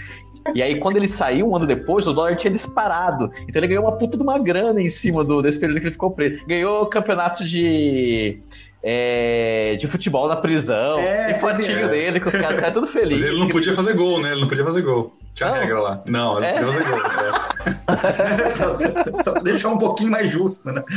E 0.54 0.62
aí, 0.62 0.78
quando 0.78 0.96
ele 0.96 1.08
saiu, 1.08 1.48
um 1.48 1.56
ano 1.56 1.66
depois, 1.66 2.06
o 2.06 2.12
dólar 2.12 2.36
tinha 2.36 2.50
disparado. 2.50 3.30
Então 3.48 3.60
ele 3.60 3.68
ganhou 3.68 3.84
uma 3.84 3.92
puta 3.92 4.16
de 4.16 4.22
uma 4.22 4.38
grana 4.38 4.80
em 4.80 4.88
cima 4.88 5.24
do, 5.24 5.42
desse 5.42 5.58
período 5.58 5.80
que 5.80 5.86
ele 5.86 5.92
ficou 5.92 6.10
preso. 6.10 6.44
Ganhou 6.46 6.86
campeonato 6.86 7.44
de. 7.44 8.40
é, 8.82 9.76
de 9.76 9.86
futebol 9.86 10.28
na 10.28 10.36
prisão. 10.36 10.98
É, 10.98 11.32
e 11.32 11.34
fotinho 11.34 11.78
é. 11.78 11.88
dele, 11.88 12.20
com 12.20 12.28
os 12.28 12.34
caras 12.34 12.54
ficaram 12.54 12.74
tudo 12.74 12.84
Mas 12.84 12.92
felizes. 12.92 13.26
ele 13.26 13.38
não 13.38 13.48
podia 13.48 13.74
fazer 13.74 13.94
gol, 13.94 14.20
né? 14.20 14.32
Ele 14.32 14.40
não 14.40 14.48
podia 14.48 14.64
fazer 14.64 14.82
gol. 14.82 15.14
Tinha 15.38 15.50
Não. 15.50 15.56
regra 15.58 15.80
lá. 15.80 16.02
Não, 16.06 16.42
É? 16.42 16.52
podia 16.54 16.72
fazer 16.72 16.90
gol. 16.90 16.98
é. 17.06 18.50
só, 18.56 18.76
só- 18.76 19.22
só 19.22 19.32
pra 19.32 19.42
deixar 19.42 19.68
um 19.68 19.78
pouquinho 19.78 20.10
mais 20.10 20.28
justo, 20.30 20.72
né? 20.72 20.82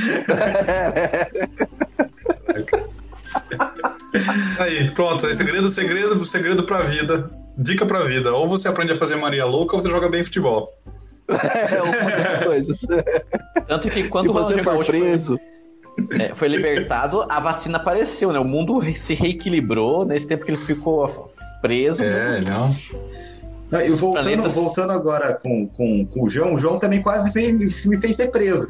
Aí, 4.60 4.89
pronto. 4.91 5.25
Aí, 5.25 5.36
segredo, 5.36 5.69
segredo, 5.69 6.25
segredo 6.25 6.63
pra 6.63 6.81
vida. 6.81 7.29
Dica 7.57 7.86
pra 7.86 8.03
vida. 8.03 8.33
Ou 8.33 8.48
você 8.48 8.67
aprende 8.67 8.91
a 8.93 8.95
fazer 8.95 9.15
Maria 9.15 9.45
Louca 9.45 9.75
ou 9.75 9.81
você 9.81 9.89
joga 9.89 10.10
bem 10.10 10.24
futebol. 10.24 10.74
É 11.29 11.81
uma 11.81 12.12
das 12.12 12.38
coisas. 12.43 12.81
Tanto 13.67 13.89
que 13.89 14.07
quando 14.10 14.25
Se 14.25 14.29
o 14.29 14.33
você 14.33 14.57
for 14.60 14.75
foi- 14.77 14.86
preso, 14.86 15.39
É, 16.19 16.33
foi 16.33 16.48
libertado, 16.48 17.25
a 17.29 17.39
vacina 17.39 17.77
apareceu, 17.77 18.31
né? 18.31 18.39
O 18.39 18.43
mundo 18.45 18.81
se 18.95 19.13
reequilibrou 19.13 20.05
nesse 20.05 20.27
tempo 20.27 20.43
que 20.45 20.51
ele 20.51 20.57
ficou 20.57 21.31
preso. 21.62 22.03
É, 22.03 22.41
não. 22.41 22.74
Ah, 23.73 23.83
E 23.85 23.89
voltando, 23.91 24.23
Planetas. 24.25 24.53
voltando 24.55 24.91
agora 24.91 25.33
com, 25.41 25.65
com, 25.67 26.05
com 26.05 26.25
o 26.25 26.29
João, 26.29 26.55
o 26.55 26.57
João 26.57 26.77
também 26.77 27.01
quase 27.01 27.31
fez- 27.31 27.85
me 27.85 27.97
fez 27.97 28.15
ser 28.17 28.27
preso. 28.31 28.67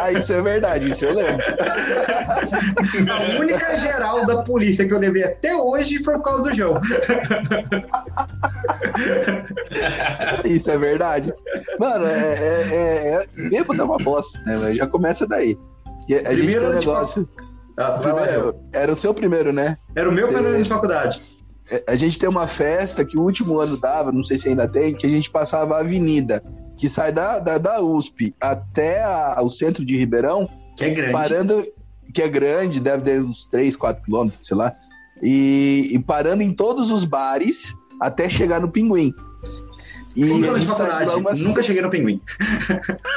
ah, 0.00 0.12
isso 0.12 0.32
é 0.32 0.40
verdade, 0.40 0.88
isso 0.88 1.04
eu 1.04 1.14
lembro. 1.14 1.42
A 3.12 3.40
única 3.40 3.76
geral 3.78 4.24
da 4.24 4.42
polícia 4.42 4.86
que 4.86 4.92
eu 4.94 4.98
levei 4.98 5.24
até 5.24 5.54
hoje 5.56 6.02
foi 6.02 6.14
por 6.14 6.22
causa 6.22 6.42
do 6.44 6.54
João. 6.54 6.80
Isso 10.44 10.70
é 10.70 10.78
verdade. 10.78 11.32
Mano, 11.78 12.06
é, 12.06 12.34
é, 12.34 12.62
é, 12.72 13.14
é 13.36 13.48
bêbado 13.48 13.80
é 13.80 13.84
uma 13.84 13.98
bosta, 13.98 14.38
né? 14.46 14.72
Já 14.72 14.86
começa 14.86 15.26
daí. 15.26 15.56
A 16.08 16.12
gente 16.12 16.24
Primeiro 16.24 16.60
tem 16.62 16.70
um 16.70 16.78
negócio. 16.78 17.28
Ah, 17.76 17.88
lá, 17.88 18.02
João. 18.02 18.14
Primeiro, 18.16 18.54
era 18.72 18.92
o 18.92 18.96
seu 18.96 19.12
primeiro, 19.12 19.52
né? 19.52 19.76
Era 19.94 20.08
o 20.08 20.12
meu 20.12 20.26
Sim. 20.26 20.32
primeiro 20.32 20.54
ano 20.56 20.62
de 20.64 20.68
faculdade. 20.68 21.22
A 21.88 21.96
gente 21.96 22.18
tem 22.18 22.28
uma 22.28 22.46
festa 22.46 23.04
que 23.04 23.18
o 23.18 23.22
último 23.22 23.58
ano 23.58 23.80
dava, 23.80 24.12
não 24.12 24.22
sei 24.22 24.38
se 24.38 24.48
ainda 24.48 24.68
tem, 24.68 24.94
que 24.94 25.06
a 25.06 25.08
gente 25.10 25.30
passava 25.30 25.76
a 25.76 25.80
avenida, 25.80 26.42
que 26.76 26.88
sai 26.88 27.10
da, 27.12 27.38
da, 27.40 27.58
da 27.58 27.80
USP 27.80 28.34
até 28.40 29.02
a- 29.02 29.38
o 29.42 29.48
centro 29.48 29.84
de 29.84 29.96
Ribeirão, 29.96 30.48
Que 30.76 30.84
é 30.84 30.90
grande. 30.90 31.12
parando, 31.12 31.66
que 32.14 32.22
é 32.22 32.28
grande, 32.28 32.78
deve 32.80 33.02
ter 33.02 33.22
uns 33.22 33.46
3, 33.48 33.76
4 33.76 34.02
quilômetros, 34.04 34.46
sei 34.46 34.56
lá, 34.56 34.72
e, 35.22 35.88
e 35.92 35.98
parando 35.98 36.42
em 36.42 36.52
todos 36.52 36.90
os 36.92 37.04
bares 37.04 37.74
até 38.00 38.28
chegar 38.28 38.60
no 38.60 38.70
Pinguim. 38.70 39.12
E 40.16 40.64
faculdade. 40.64 41.42
Nunca 41.42 41.62
cheguei 41.62 41.82
no 41.82 41.90
Pinguim. 41.90 42.20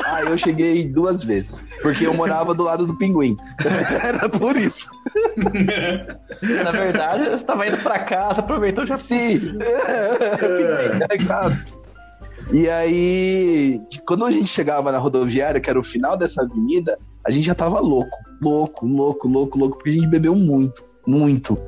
Ah, 0.06 0.24
eu 0.24 0.38
cheguei 0.38 0.88
duas 0.88 1.24
vezes, 1.24 1.62
porque 1.84 2.06
eu 2.06 2.14
morava 2.14 2.54
do 2.54 2.64
lado 2.64 2.88
do 2.88 2.98
Pinguim. 2.98 3.38
Era 4.04 4.28
por 4.28 4.58
isso. 4.58 4.90
Na 6.64 6.72
verdade, 6.72 7.30
você 7.30 7.46
tava 7.46 7.68
indo 7.68 7.78
pra 7.78 8.00
casa, 8.00 8.40
aproveitou 8.40 8.86
já. 8.86 8.98
Sim. 8.98 9.58
É, 9.62 11.18
casa. 11.28 11.64
E 12.52 12.68
aí, 12.68 13.80
quando 14.08 14.26
a 14.26 14.32
gente 14.32 14.48
chegava 14.48 14.92
na 14.92 14.98
rodoviária, 14.98 15.62
que 15.62 15.70
era 15.70 15.80
o 15.80 15.84
final 15.84 16.18
dessa 16.18 16.42
avenida, 16.42 16.98
a 17.26 17.30
gente 17.30 17.46
já 17.46 17.54
tava 17.54 17.80
louco, 17.80 18.18
louco, 18.42 18.88
louco, 18.88 19.28
louco, 19.28 19.60
louco, 19.60 19.78
porque 19.78 19.92
a 19.92 19.94
gente 19.94 20.08
bebeu 20.08 20.36
muito, 20.36 20.84
muito. 21.06 21.60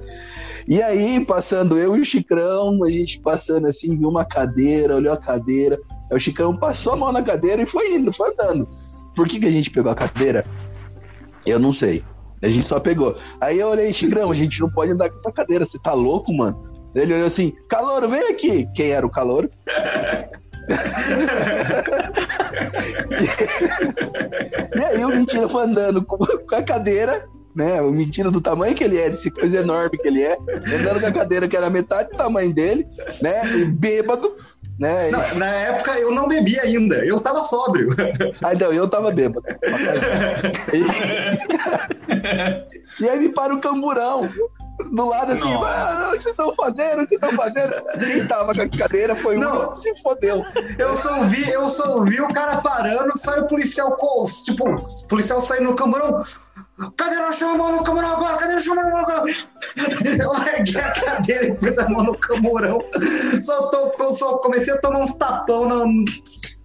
E 0.68 0.82
aí, 0.82 1.24
passando 1.25 1.77
eu 1.77 1.96
e 1.96 2.01
o 2.01 2.06
Chicrão, 2.06 2.84
a 2.84 2.89
gente 2.89 3.20
passando 3.20 3.68
assim, 3.68 3.98
viu 3.98 4.10
uma 4.10 4.25
cadeira, 4.25 4.96
olhou 4.96 5.13
a 5.13 5.18
cadeira. 5.18 5.80
Aí 6.10 6.18
o 6.18 6.20
Chicrão 6.20 6.56
passou 6.56 6.94
a 6.94 6.98
mão 6.98 7.12
na 7.12 7.22
cadeira 7.22 7.62
e 7.62 7.65
foi 7.65 7.96
indo, 7.96 8.13
foi 8.13 8.32
andando. 8.32 8.68
Por 9.15 9.27
que, 9.27 9.39
que 9.39 9.46
a 9.46 9.51
gente 9.51 9.70
pegou 9.70 9.91
a 9.91 9.96
cadeira? 9.96 10.46
Eu 11.46 11.60
não 11.60 11.74
sei. 11.74 12.03
A 12.44 12.50
gente 12.50 12.65
só 12.65 12.80
pegou. 12.80 13.15
Aí 13.39 13.60
eu 13.60 13.70
olhei, 13.70 13.94
Chicrão, 13.94 14.32
a 14.32 14.36
gente 14.36 14.60
não 14.62 14.70
pode 14.70 14.91
andar 14.91 15.10
com 15.10 15.15
essa 15.15 15.32
cadeira, 15.32 15.65
você 15.65 15.80
tá 15.80 15.94
louco, 15.94 16.34
mano? 16.34 16.72
Ele 16.94 17.13
olhou 17.13 17.27
assim, 17.27 17.53
Calouro, 17.70 18.10
vem 18.10 18.30
aqui. 18.30 18.68
Quem 18.75 18.89
era 18.89 19.06
o 19.06 19.10
Calouro? 19.10 19.50
e 24.75 24.80
aí 24.80 25.06
o 25.06 25.10
Mentira 25.10 25.48
foi 25.48 25.63
andando 25.63 26.03
com 26.03 26.18
a 26.56 26.63
cadeira, 26.63 27.25
né? 27.55 27.81
O 27.81 27.91
Mentira 27.91 28.29
do 28.31 28.41
tamanho 28.41 28.75
que 28.75 28.84
ele 28.84 28.98
é, 28.98 29.10
desse 29.10 29.29
coisa 29.31 29.60
enorme 29.60 29.98
que 29.98 30.08
ele 30.08 30.22
é, 30.24 30.38
andando 30.38 31.00
com 31.01 31.08
a 31.08 31.12
cadeira 31.12 31.48
que 31.48 31.55
era 31.58 31.70
metade 31.70 32.10
do 32.12 32.17
tamanho 32.17 32.53
dele, 32.53 32.88
né? 33.22 33.41
E 33.55 33.65
bêbado, 33.65 34.34
né? 34.79 35.10
E- 35.10 35.12
Na, 35.12 35.34
na 35.36 35.46
época 35.48 35.91
eu 36.00 36.12
não 36.12 36.27
bebi 36.27 36.60
ainda. 36.60 37.05
Eu 37.05 37.20
tava 37.20 37.43
sóbrio. 37.43 37.89
Ah, 38.41 38.53
não, 38.53 38.72
eu 38.74 38.88
tava 38.88 39.12
bêbado. 39.12 39.43
E, 43.00 43.03
e 43.03 43.10
aí 43.10 43.20
me 43.20 43.29
para 43.29 43.53
o 43.53 43.60
camburão. 43.62 44.29
Do 44.91 45.10
lado 45.10 45.34
assim, 45.34 45.53
ah, 45.53 46.08
o 46.10 46.17
que 46.17 46.24
vocês 46.24 46.25
estão 46.27 46.55
fazendo? 46.55 47.03
O 47.03 47.08
que 47.08 47.13
estão 47.15 47.31
fazendo? 47.34 47.72
Quem 48.00 48.25
tava 48.25 48.53
com 48.55 48.62
a 48.62 48.67
cadeira 48.70 49.15
foi 49.15 49.38
Não. 49.38 49.70
um 49.70 49.74
que 49.74 49.77
se 49.96 50.01
fodeu. 50.01 50.43
Eu 50.79 50.96
só 50.96 51.20
ouvi, 51.20 51.48
eu 51.51 51.70
só 51.70 51.98
ouvi 51.98 52.20
o 52.20 52.27
cara 52.29 52.58
parando, 52.58 53.15
sai 53.15 53.41
o 53.41 53.48
policial, 53.48 53.96
tipo, 54.43 54.67
o 54.67 55.08
policial 55.08 55.39
saindo 55.41 55.65
no 55.65 55.75
camburão. 55.75 56.24
Cadeira 56.98 57.28
no 57.28 57.34
chão, 57.34 57.58
mão 57.58 57.76
no 57.76 57.84
camburão 57.84 58.14
agora, 58.14 58.34
cadeira 58.38 58.56
no 58.56 58.62
chão, 58.62 58.76
mão 58.76 58.84
no 58.86 59.06
camburão. 59.06 59.26
Eu 60.20 60.32
larguei 60.32 60.82
a 60.82 60.92
cadeira 60.92 61.46
e 61.48 61.54
pus 61.56 61.78
a 61.78 61.90
mão 61.90 62.04
no 62.04 62.18
camburão. 62.18 62.80
Só, 63.42 63.68
tô, 63.70 64.14
só 64.14 64.38
comecei 64.40 64.74
a 64.74 64.78
tomar 64.80 65.00
uns 65.02 65.14
tapão 65.16 65.68
na. 65.68 65.84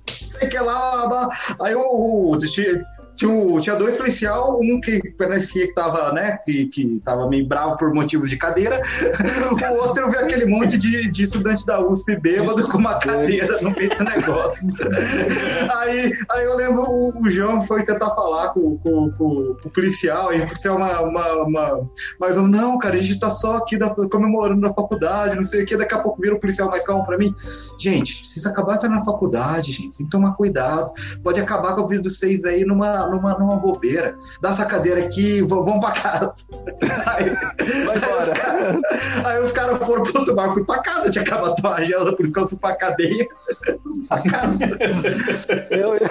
Sei 0.08 0.48
que 0.48 0.58
lá. 0.58 1.28
Aí 1.60 1.74
o. 1.74 1.80
o- 1.82 2.38
tinha, 3.16 3.60
tinha, 3.60 3.76
dois 3.76 3.96
policial, 3.96 4.58
um 4.62 4.80
que 4.80 5.00
parecia 5.12 5.66
que 5.66 5.74
tava, 5.74 6.12
né, 6.12 6.38
que, 6.44 6.66
que 6.66 7.00
tava 7.04 7.28
meio 7.28 7.46
bravo 7.46 7.76
por 7.76 7.92
motivos 7.92 8.30
de 8.30 8.36
cadeira, 8.36 8.80
o 9.72 9.74
outro 9.86 10.04
eu 10.04 10.10
vi 10.10 10.16
aquele 10.16 10.46
monte 10.46 10.76
de, 10.78 11.10
de 11.10 11.22
estudante 11.24 11.64
da 11.66 11.80
USP 11.80 12.16
bêbado 12.20 12.68
com 12.68 12.78
uma 12.78 12.98
cadeira 12.98 13.60
no 13.60 13.70
meio 13.70 13.96
do 13.96 14.04
negócio. 14.04 14.62
aí, 15.78 16.12
aí 16.30 16.44
eu 16.44 16.56
lembro 16.56 16.82
o, 16.82 17.22
o 17.22 17.30
João 17.30 17.62
foi 17.62 17.84
tentar 17.84 18.10
falar 18.14 18.50
com, 18.50 18.76
com, 18.78 19.10
com- 19.12 19.56
com 19.62 19.68
o 19.68 19.70
policial, 19.70 20.32
e 20.34 20.40
o 20.40 20.46
policial 20.46 20.76
uma, 20.76 21.00
uma, 21.00 21.32
uma- 21.42 21.84
mas 22.20 22.36
eu, 22.36 22.46
não, 22.46 22.78
cara, 22.78 22.94
a 22.94 22.98
gente 23.00 23.18
tá 23.18 23.30
só 23.30 23.56
aqui 23.56 23.76
da- 23.76 23.94
comemorando 24.10 24.60
na 24.60 24.72
faculdade, 24.72 25.36
não 25.36 25.42
sei 25.42 25.62
o 25.62 25.66
que, 25.66 25.76
daqui 25.76 25.94
a 25.94 25.98
pouco 25.98 26.20
vira 26.20 26.34
o 26.34 26.40
policial 26.40 26.68
mais 26.70 26.84
calmo 26.84 27.04
pra 27.04 27.16
mim. 27.18 27.34
Gente, 27.78 28.26
vocês 28.26 28.44
acabaram 28.46 28.78
de 28.78 28.84
estar 28.86 28.94
na 28.96 29.04
faculdade, 29.04 29.72
gente, 29.72 29.96
tem 29.98 30.06
que 30.06 30.10
tomar 30.12 30.32
cuidado. 30.34 30.90
Pode 31.22 31.40
acabar 31.40 31.74
com 31.74 31.82
a 31.84 31.86
vida 31.86 32.02
de 32.02 32.10
vocês 32.10 32.44
aí 32.44 32.64
numa, 32.64 33.05
numa, 33.08 33.34
numa 33.38 33.56
bobeira. 33.56 34.16
Dá 34.40 34.50
essa 34.50 34.64
cadeira 34.66 35.00
aqui, 35.00 35.40
vamos 35.42 35.78
pra 35.80 35.90
casa. 35.92 36.32
Aí, 37.06 37.30
Vai 37.84 37.96
embora. 37.96 38.32
aí 39.24 39.42
os 39.42 39.52
caras 39.52 39.78
foram 39.78 40.02
pro 40.02 40.18
outro 40.18 40.34
bar, 40.34 40.46
eu 40.46 40.54
fui 40.54 40.64
pra 40.64 40.78
casa, 40.82 41.10
tinha 41.10 41.22
acabado 41.24 41.54
a 41.66 41.82
gela, 41.84 42.14
por 42.14 42.24
isso 42.24 42.32
que 42.32 42.40
eu 42.40 42.48
fui 42.48 42.58
pra 42.58 42.74
cadeia. 42.76 43.26
Pra 44.08 44.22
casa. 44.22 44.58
Eu, 45.70 45.94
eu- 45.94 46.08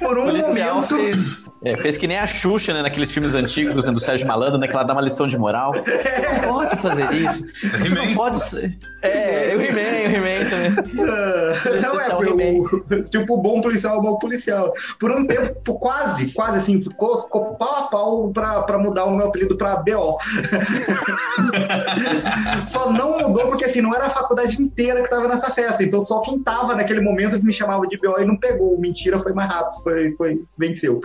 Por 0.00 0.18
um 0.18 0.36
momento. 0.36 0.96
fez. 0.96 1.38
É, 1.64 1.76
fez 1.76 1.96
que 1.96 2.06
nem 2.06 2.16
a 2.16 2.26
Xuxa, 2.26 2.72
né, 2.72 2.82
naqueles 2.82 3.10
filmes 3.10 3.34
antigos 3.34 3.84
né, 3.84 3.92
do 3.92 3.98
Sérgio 3.98 4.26
Malandro, 4.26 4.58
né, 4.58 4.68
que 4.68 4.72
ela 4.72 4.84
dá 4.84 4.92
uma 4.92 5.02
lição 5.02 5.26
de 5.26 5.36
moral. 5.36 5.72
Você 5.72 6.20
não 6.20 6.54
pode 6.54 6.76
fazer 6.76 7.14
isso. 7.14 7.44
Você 7.62 7.94
não 7.94 8.14
pode 8.14 8.44
ser. 8.44 8.78
É, 9.02 9.54
eu 9.54 9.58
rimei, 9.58 10.06
eu 10.06 10.10
rimei 10.10 10.44
também. 10.44 10.70
Não 10.94 11.06
é, 11.06 11.52
Especial 11.52 11.96
o, 11.96 13.04
tipo, 13.04 13.34
o 13.34 13.38
bom 13.38 13.60
policial, 13.60 13.98
o 13.98 14.02
bom 14.02 14.16
policial. 14.18 14.72
Por 15.00 15.10
um 15.10 15.26
tempo, 15.26 15.78
quase, 15.78 16.32
quase 16.32 16.58
assim, 16.58 16.80
ficou, 16.80 17.22
ficou 17.22 17.56
pau 17.56 17.76
a 17.76 17.82
pau 17.88 18.30
pra, 18.30 18.62
pra 18.62 18.78
mudar 18.78 19.04
o 19.04 19.16
meu 19.16 19.26
apelido 19.26 19.56
pra 19.56 19.76
BO. 19.76 20.18
só 22.66 22.92
não 22.92 23.18
mudou 23.18 23.48
porque, 23.48 23.64
assim, 23.64 23.80
não 23.80 23.94
era 23.94 24.06
a 24.06 24.10
faculdade 24.10 24.62
inteira 24.62 25.02
que 25.02 25.10
tava 25.10 25.26
nessa 25.26 25.50
festa. 25.50 25.82
Então, 25.82 26.02
só 26.02 26.20
quem 26.20 26.40
tava 26.40 26.76
naquele 26.76 27.00
momento 27.00 27.42
me 27.44 27.52
chamava 27.52 27.86
de 27.86 27.98
BO 27.98 28.20
e 28.20 28.24
não 28.24 28.36
pegou. 28.36 28.78
Mentira, 28.78 29.18
foi 29.18 29.32
mais 29.32 29.50
rápido, 29.50 29.82
foi, 29.82 30.12
foi 30.12 30.40
venceu. 30.56 31.00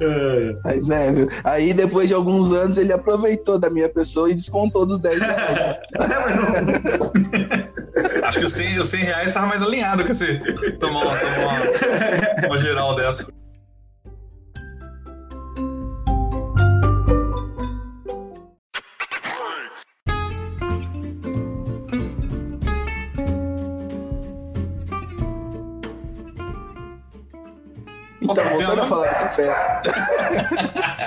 É. 0.00 0.56
Mas 0.64 0.90
é, 0.90 1.12
viu? 1.12 1.28
Aí 1.44 1.72
depois 1.74 2.08
de 2.08 2.14
alguns 2.14 2.52
anos 2.52 2.78
ele 2.78 2.92
aproveitou 2.92 3.58
da 3.58 3.70
minha 3.70 3.88
pessoa 3.88 4.30
e 4.30 4.34
descontou 4.34 4.86
dos 4.86 4.98
10 4.98 5.20
reais. 5.20 5.78
Acho 8.24 8.40
que 8.40 8.44
os 8.44 8.52
100, 8.52 8.78
os 8.78 8.88
100 8.88 9.00
reais 9.04 9.34
tava 9.34 9.46
mais 9.46 9.62
alinhado 9.62 10.04
que 10.04 10.12
você 10.12 10.38
tomar 10.78 11.04
uma, 11.04 11.16
tomar 11.16 11.36
uma, 11.38 12.46
uma 12.46 12.58
geral 12.58 12.94
dessa. 12.94 13.26
Então, 28.30 28.44
Qual 28.44 28.46
é 28.46 28.54
o 28.54 28.58
voltando 28.58 28.82
a 28.82 28.86
falar 28.86 29.08
do 29.08 29.14
café. 29.14 29.82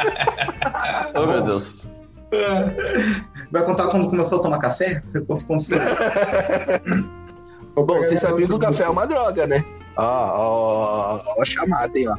Oh, 1.16 1.26
meu 1.26 1.42
Deus. 1.42 1.80
Vai 3.52 3.66
contar 3.66 3.88
quando 3.88 4.10
começou 4.10 4.40
a 4.40 4.44
tomar 4.44 4.60
café? 4.60 5.02
Quanto 5.28 5.46
foi? 5.46 5.58
Bom, 7.76 7.86
vocês 7.86 8.20
sabiam 8.20 8.48
que 8.48 8.54
o 8.54 8.60
café 8.60 8.84
é 8.84 8.90
uma 8.90 9.06
droga, 9.06 9.48
né? 9.48 9.66
Ó, 9.98 10.04
ó, 10.04 11.22
ó 11.26 11.42
a 11.42 11.46
chamada, 11.46 11.98
hein, 11.98 12.08
ó. 12.08 12.16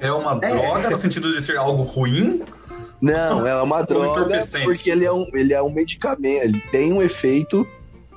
É 0.00 0.12
uma 0.12 0.34
droga 0.34 0.90
no 0.90 0.98
sentido 0.98 1.32
de 1.32 1.40
ser 1.42 1.56
algo 1.56 1.82
ruim? 1.82 2.44
Não, 3.00 3.46
é 3.46 3.62
uma 3.62 3.82
droga 3.86 4.08
entorpecente. 4.08 4.64
porque 4.64 4.90
ele 4.90 5.04
é, 5.04 5.12
um, 5.12 5.26
ele 5.32 5.54
é 5.54 5.62
um 5.62 5.70
medicamento, 5.70 6.44
ele 6.44 6.60
tem 6.70 6.92
um 6.92 7.00
efeito 7.00 7.66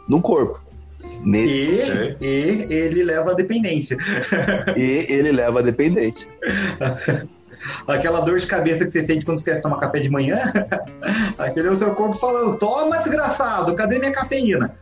no 0.08 0.22
corpo. 0.22 0.62
Nesse, 1.24 2.16
E, 2.22 2.68
e 2.70 2.74
ele 2.74 3.04
leva 3.04 3.32
a 3.32 3.34
dependência. 3.34 3.98
e 4.76 5.06
ele 5.10 5.32
leva 5.32 5.60
a 5.60 5.62
dependência. 5.62 6.30
Aquela 7.88 8.22
dor 8.22 8.40
de 8.40 8.48
cabeça 8.48 8.86
que 8.86 8.92
você 8.92 9.04
sente 9.04 9.26
quando 9.26 9.38
você 9.38 9.52
quer 9.52 9.62
tomar 9.62 9.78
café 9.80 10.00
de 10.00 10.10
manhã, 10.10 10.38
aquele 11.38 11.68
é 11.68 11.72
o 11.72 11.76
seu 11.76 11.94
corpo 11.94 12.16
falando: 12.16 12.58
toma, 12.58 13.00
desgraçado, 13.00 13.76
cadê 13.76 14.00
minha 14.00 14.12
cafeína? 14.14 14.76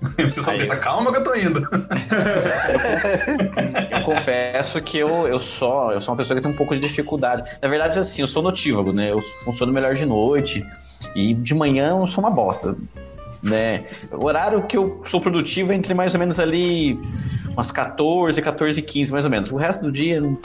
Você 0.16 0.40
só 0.40 0.52
Aí. 0.52 0.58
pensa, 0.60 0.76
calma 0.76 1.10
que 1.10 1.18
eu 1.18 1.22
tô 1.24 1.34
indo. 1.34 1.60
Eu 3.90 4.02
confesso 4.04 4.80
que 4.80 4.98
eu, 4.98 5.26
eu, 5.26 5.40
só, 5.40 5.92
eu 5.92 6.00
sou 6.00 6.12
uma 6.12 6.18
pessoa 6.18 6.36
que 6.36 6.42
tem 6.42 6.50
um 6.52 6.56
pouco 6.56 6.74
de 6.74 6.80
dificuldade. 6.80 7.42
Na 7.60 7.68
verdade, 7.68 7.98
assim, 7.98 8.22
eu 8.22 8.28
sou 8.28 8.42
notívago, 8.42 8.92
né? 8.92 9.10
Eu 9.10 9.20
funciono 9.44 9.72
melhor 9.72 9.94
de 9.94 10.06
noite. 10.06 10.64
E 11.16 11.34
de 11.34 11.54
manhã 11.54 11.90
eu 12.00 12.06
sou 12.06 12.22
uma 12.22 12.30
bosta. 12.30 12.76
Né? 13.42 13.86
O 14.12 14.24
horário 14.26 14.62
que 14.66 14.76
eu 14.76 15.02
sou 15.04 15.20
produtivo 15.20 15.72
é 15.72 15.74
entre 15.74 15.94
mais 15.94 16.14
ou 16.14 16.20
menos 16.20 16.38
ali 16.38 16.98
umas 17.52 17.72
14, 17.72 18.40
14 18.40 18.78
e 18.78 18.82
15, 18.82 19.10
mais 19.12 19.24
ou 19.24 19.30
menos. 19.30 19.50
O 19.50 19.56
resto 19.56 19.84
do 19.84 19.90
dia 19.90 20.20
não 20.20 20.38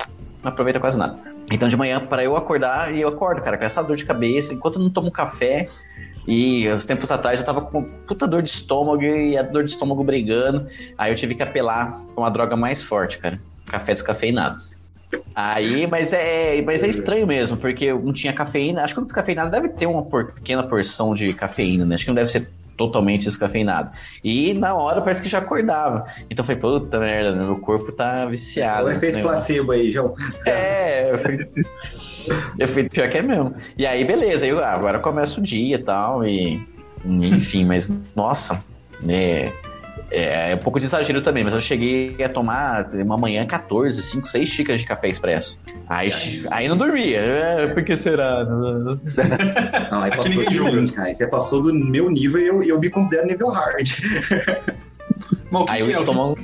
aproveita 0.43 0.79
quase 0.79 0.97
nada. 0.97 1.15
Então 1.51 1.69
de 1.69 1.77
manhã, 1.77 1.99
para 1.99 2.23
eu 2.23 2.35
acordar, 2.35 2.95
eu 2.95 3.07
acordo, 3.07 3.41
cara, 3.41 3.57
com 3.57 3.63
essa 3.63 3.83
dor 3.83 3.95
de 3.95 4.03
cabeça, 4.03 4.53
enquanto 4.53 4.77
eu 4.77 4.83
não 4.83 4.89
tomo 4.89 5.11
café. 5.11 5.65
E 6.27 6.69
uns 6.69 6.85
tempos 6.85 7.09
atrás 7.09 7.39
eu 7.39 7.45
tava 7.45 7.61
com 7.61 7.83
puta 7.83 8.27
dor 8.27 8.41
de 8.41 8.49
estômago 8.49 9.01
e 9.01 9.37
a 9.37 9.43
dor 9.43 9.63
de 9.63 9.71
estômago 9.71 10.03
brigando. 10.03 10.67
Aí 10.97 11.11
eu 11.11 11.15
tive 11.15 11.35
que 11.35 11.43
apelar 11.43 12.01
pra 12.13 12.23
uma 12.23 12.29
droga 12.29 12.57
mais 12.57 12.83
forte, 12.83 13.17
cara. 13.19 13.39
Café 13.65 13.93
descafeinado. 13.93 14.59
Aí, 15.33 15.87
mas 15.87 16.11
é, 16.11 16.61
mas 16.63 16.83
é 16.83 16.87
estranho 16.87 17.25
mesmo, 17.25 17.55
porque 17.55 17.93
não 17.93 18.11
tinha 18.11 18.33
cafeína. 18.33 18.83
Acho 18.83 18.93
que 18.95 18.99
o 18.99 19.05
descafeinado 19.05 19.49
deve 19.49 19.69
ter 19.69 19.85
uma 19.85 20.03
por- 20.03 20.33
pequena 20.33 20.63
porção 20.63 21.13
de 21.13 21.31
cafeína, 21.33 21.85
né? 21.85 21.95
Acho 21.95 22.03
que 22.03 22.09
não 22.09 22.15
deve 22.15 22.29
ser 22.29 22.49
totalmente 22.77 23.23
descafeinado. 23.23 23.91
E 24.23 24.53
na 24.53 24.75
hora 24.75 25.01
parece 25.01 25.21
que 25.21 25.27
já 25.27 25.39
acordava. 25.39 26.05
Então 26.29 26.45
foi, 26.45 26.55
puta 26.55 26.99
merda, 26.99 27.43
meu 27.43 27.57
corpo 27.57 27.91
tá 27.91 28.25
viciado. 28.25 28.85
o 28.85 28.89
nesse 28.89 29.05
efeito 29.05 29.21
placebo 29.21 29.71
aí, 29.71 29.89
João. 29.89 30.15
É, 30.45 31.11
eu 31.11 31.19
fui... 31.19 31.37
eu 32.59 32.67
fui 32.67 32.87
pior 32.87 33.09
que 33.09 33.17
é 33.17 33.21
mesmo. 33.21 33.55
E 33.77 33.85
aí, 33.85 34.05
beleza, 34.05 34.45
aí, 34.45 34.51
ah, 34.51 34.71
agora 34.71 34.99
começa 34.99 35.39
o 35.39 35.43
dia 35.43 35.75
e 35.75 35.79
tal, 35.79 36.25
e 36.25 36.65
enfim, 37.05 37.65
mas 37.65 37.89
nossa, 38.15 38.63
é, 39.07 39.51
é, 40.09 40.51
é 40.51 40.55
um 40.55 40.59
pouco 40.59 40.79
de 40.79 40.85
exagero 40.85 41.21
também, 41.21 41.43
mas 41.43 41.53
eu 41.53 41.61
cheguei 41.61 42.15
a 42.23 42.29
tomar 42.29 42.89
uma 42.93 43.17
manhã 43.17 43.45
14, 43.45 44.01
5, 44.01 44.27
6 44.27 44.49
xícaras 44.49 44.81
de 44.81 44.87
café 44.87 45.09
expresso. 45.09 45.57
Aí, 45.87 46.11
aí 46.51 46.67
não 46.67 46.77
dormia. 46.77 47.19
É, 47.19 47.67
por 47.67 47.83
que 47.83 47.95
será? 47.95 48.43
Não, 49.91 50.01
aí 50.01 50.11
passou 50.11 50.45
de 50.45 50.59
mim. 50.59 50.93
Aí 50.97 51.15
você 51.15 51.27
passou 51.27 51.61
do 51.61 51.73
meu 51.73 52.09
nível 52.09 52.41
e 52.41 52.47
eu, 52.47 52.63
eu 52.63 52.79
me 52.79 52.89
considero 52.89 53.27
nível 53.27 53.49
hard. 53.49 53.87
Mas 55.49 55.61
o 55.61 55.65
que, 55.65 55.71
Aí 55.71 55.83
que 55.83 55.91
é, 55.91 55.95
eu 55.95 56.01
o, 56.01 56.05
que, 56.05 56.05
tomo 56.05 56.35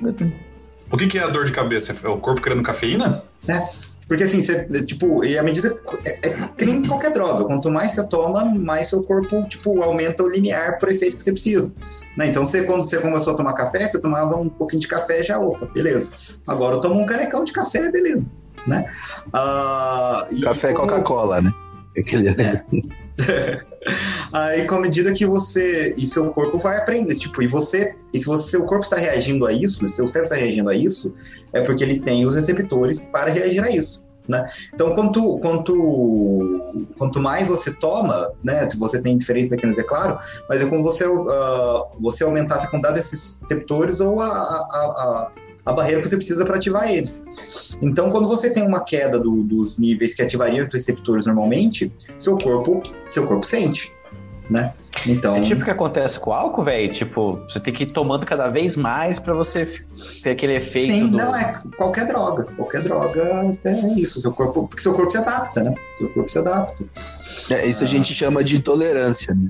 o 0.92 0.98
que 0.98 1.08
que 1.08 1.18
é 1.18 1.24
a 1.24 1.28
dor 1.28 1.46
de 1.46 1.52
cabeça? 1.52 1.94
É 2.04 2.08
o 2.08 2.18
corpo 2.18 2.42
querendo 2.42 2.64
cafeína? 2.64 3.24
né? 3.48 3.68
Porque 4.08 4.24
assim, 4.24 4.42
você, 4.42 4.66
tipo, 4.84 5.24
e 5.24 5.38
à 5.38 5.44
medida. 5.44 5.78
É, 6.06 6.28
é 6.28 6.48
que 6.58 6.66
nem 6.66 6.86
qualquer 6.86 7.12
droga. 7.14 7.46
Quanto 7.46 7.70
mais 7.72 7.92
você 7.92 8.08
toma, 8.08 8.46
mais 8.46 8.90
seu 8.90 9.04
corpo, 9.04 9.44
tipo, 9.48 9.82
aumenta 9.82 10.24
o 10.24 10.30
limiar 10.30 10.78
pro 10.78 10.92
efeito 10.92 11.18
que 11.18 11.24
você 11.24 11.32
precisa. 11.32 11.72
Né? 12.18 12.28
Então, 12.28 12.46
você, 12.46 12.64
quando 12.64 12.84
você 12.84 13.00
começou 13.00 13.34
a 13.34 13.38
tomar 13.38 13.54
café, 13.54 13.88
você 13.88 14.00
tomava 14.00 14.36
um 14.36 14.50
pouquinho 14.50 14.82
de 14.82 14.88
café 14.88 15.22
e 15.22 15.24
já, 15.24 15.40
opa, 15.40 15.66
beleza. 15.68 16.10
Agora 16.46 16.76
eu 16.76 16.82
tomo 16.82 17.00
um 17.02 17.06
canecão 17.06 17.44
de 17.44 17.52
café, 17.52 17.90
beleza. 17.90 18.30
Né? 18.68 18.86
E 20.32 20.42
Café 20.42 20.72
e 20.72 20.74
como- 20.74 20.88
Coca-Cola, 20.88 21.42
né? 21.42 21.52
Aquele... 21.98 22.30
Aí, 24.32 24.66
com 24.66 24.76
a 24.76 24.80
medida 24.80 25.14
que 25.14 25.26
você 25.26 25.94
e 25.98 26.06
seu 26.06 26.32
corpo 26.32 26.58
vai 26.58 26.78
aprender, 26.78 27.16
tipo, 27.16 27.42
e 27.42 27.48
você, 27.48 27.96
e 28.14 28.20
se 28.20 28.26
você, 28.26 28.50
seu 28.50 28.66
corpo 28.66 28.84
está 28.84 28.98
reagindo 28.98 29.46
a 29.46 29.54
isso, 29.54 29.88
seu 29.88 30.08
cérebro 30.08 30.34
está 30.34 30.36
reagindo 30.36 30.70
a 30.70 30.76
isso, 30.76 31.14
é 31.52 31.62
porque 31.62 31.84
ele 31.84 32.00
tem 32.00 32.26
os 32.26 32.36
receptores 32.36 33.00
para 33.10 33.32
reagir 33.32 33.64
a 33.64 33.70
isso, 33.70 34.04
né? 34.28 34.50
Então, 34.74 34.96
quanto, 34.96 35.38
quanto, 35.40 36.74
quanto 36.98 37.20
mais 37.20 37.48
você 37.48 37.74
toma, 37.74 38.32
né, 38.44 38.68
você 38.78 39.02
tem 39.02 39.18
diferentes 39.18 39.50
pequenas, 39.50 39.78
é 39.78 39.84
claro, 39.84 40.18
mas 40.50 40.62
é 40.62 40.66
como 40.66 40.82
você, 40.82 41.06
ah, 41.06 41.84
você 42.00 42.24
aumentar 42.24 42.56
a 42.56 42.68
quantidade 42.68 42.96
desses 42.96 43.42
receptores 43.42 44.00
ou 44.00 44.22
a, 44.22 44.28
a, 44.28 44.32
a, 44.32 45.32
a 45.66 45.72
barreira 45.74 46.02
que 46.02 46.10
você 46.10 46.18
precisa 46.18 46.46
para 46.46 46.58
ativar 46.58 46.92
eles. 46.92 47.24
Então, 47.82 48.10
quando 48.12 48.28
você 48.28 48.50
tem 48.50 48.64
uma 48.66 48.84
queda 48.84 49.20
do- 49.20 49.44
dos 49.44 49.78
níveis 49.78 50.14
que 50.14 50.22
ativariam 50.22 50.66
os 50.66 50.74
receptores 50.74 51.26
normalmente, 51.26 51.92
seu 52.20 52.38
corpo, 52.38 52.82
seu 53.10 53.26
corpo 53.26 53.46
sente, 53.46 53.94
né? 54.50 54.74
Então, 55.08 55.36
É 55.38 55.42
tipo 55.42 55.62
o 55.62 55.66
que 55.66 55.72
acontece 55.72 56.20
com 56.20 56.30
o 56.30 56.34
álcool, 56.34 56.64
velho. 56.64 56.92
Tipo, 56.94 57.40
você 57.50 57.60
tem 57.60 57.74
que 57.74 57.84
ir 57.84 57.92
tomando 57.92 58.26
cada 58.26 58.50
vez 58.50 58.76
mais 58.78 59.18
pra 59.20 59.34
você 59.34 59.66
ter 60.22 60.32
aquele 60.32 60.56
efeito 60.56 60.88
sim, 60.94 61.08
do. 61.08 61.18
não 61.18 61.36
é 61.36 61.62
qualquer 61.78 62.06
droga, 62.06 62.44
qualquer 62.56 62.82
droga 62.82 63.58
é 63.66 63.74
isso, 64.00 64.22
seu 64.22 64.32
corpo, 64.32 64.68
porque 64.68 64.84
seu 64.84 64.94
corpo 64.94 65.12
se 65.12 65.18
adapta, 65.18 65.64
né? 65.64 65.74
Seu 65.98 66.10
corpo 66.10 66.30
se 66.30 66.38
adapta. 66.38 66.86
É, 67.50 67.66
isso 67.66 67.84
a 67.84 67.88
gente 67.88 68.14
chama 68.14 68.44
de 68.44 68.58
intolerância, 68.58 69.34
né? 69.34 69.50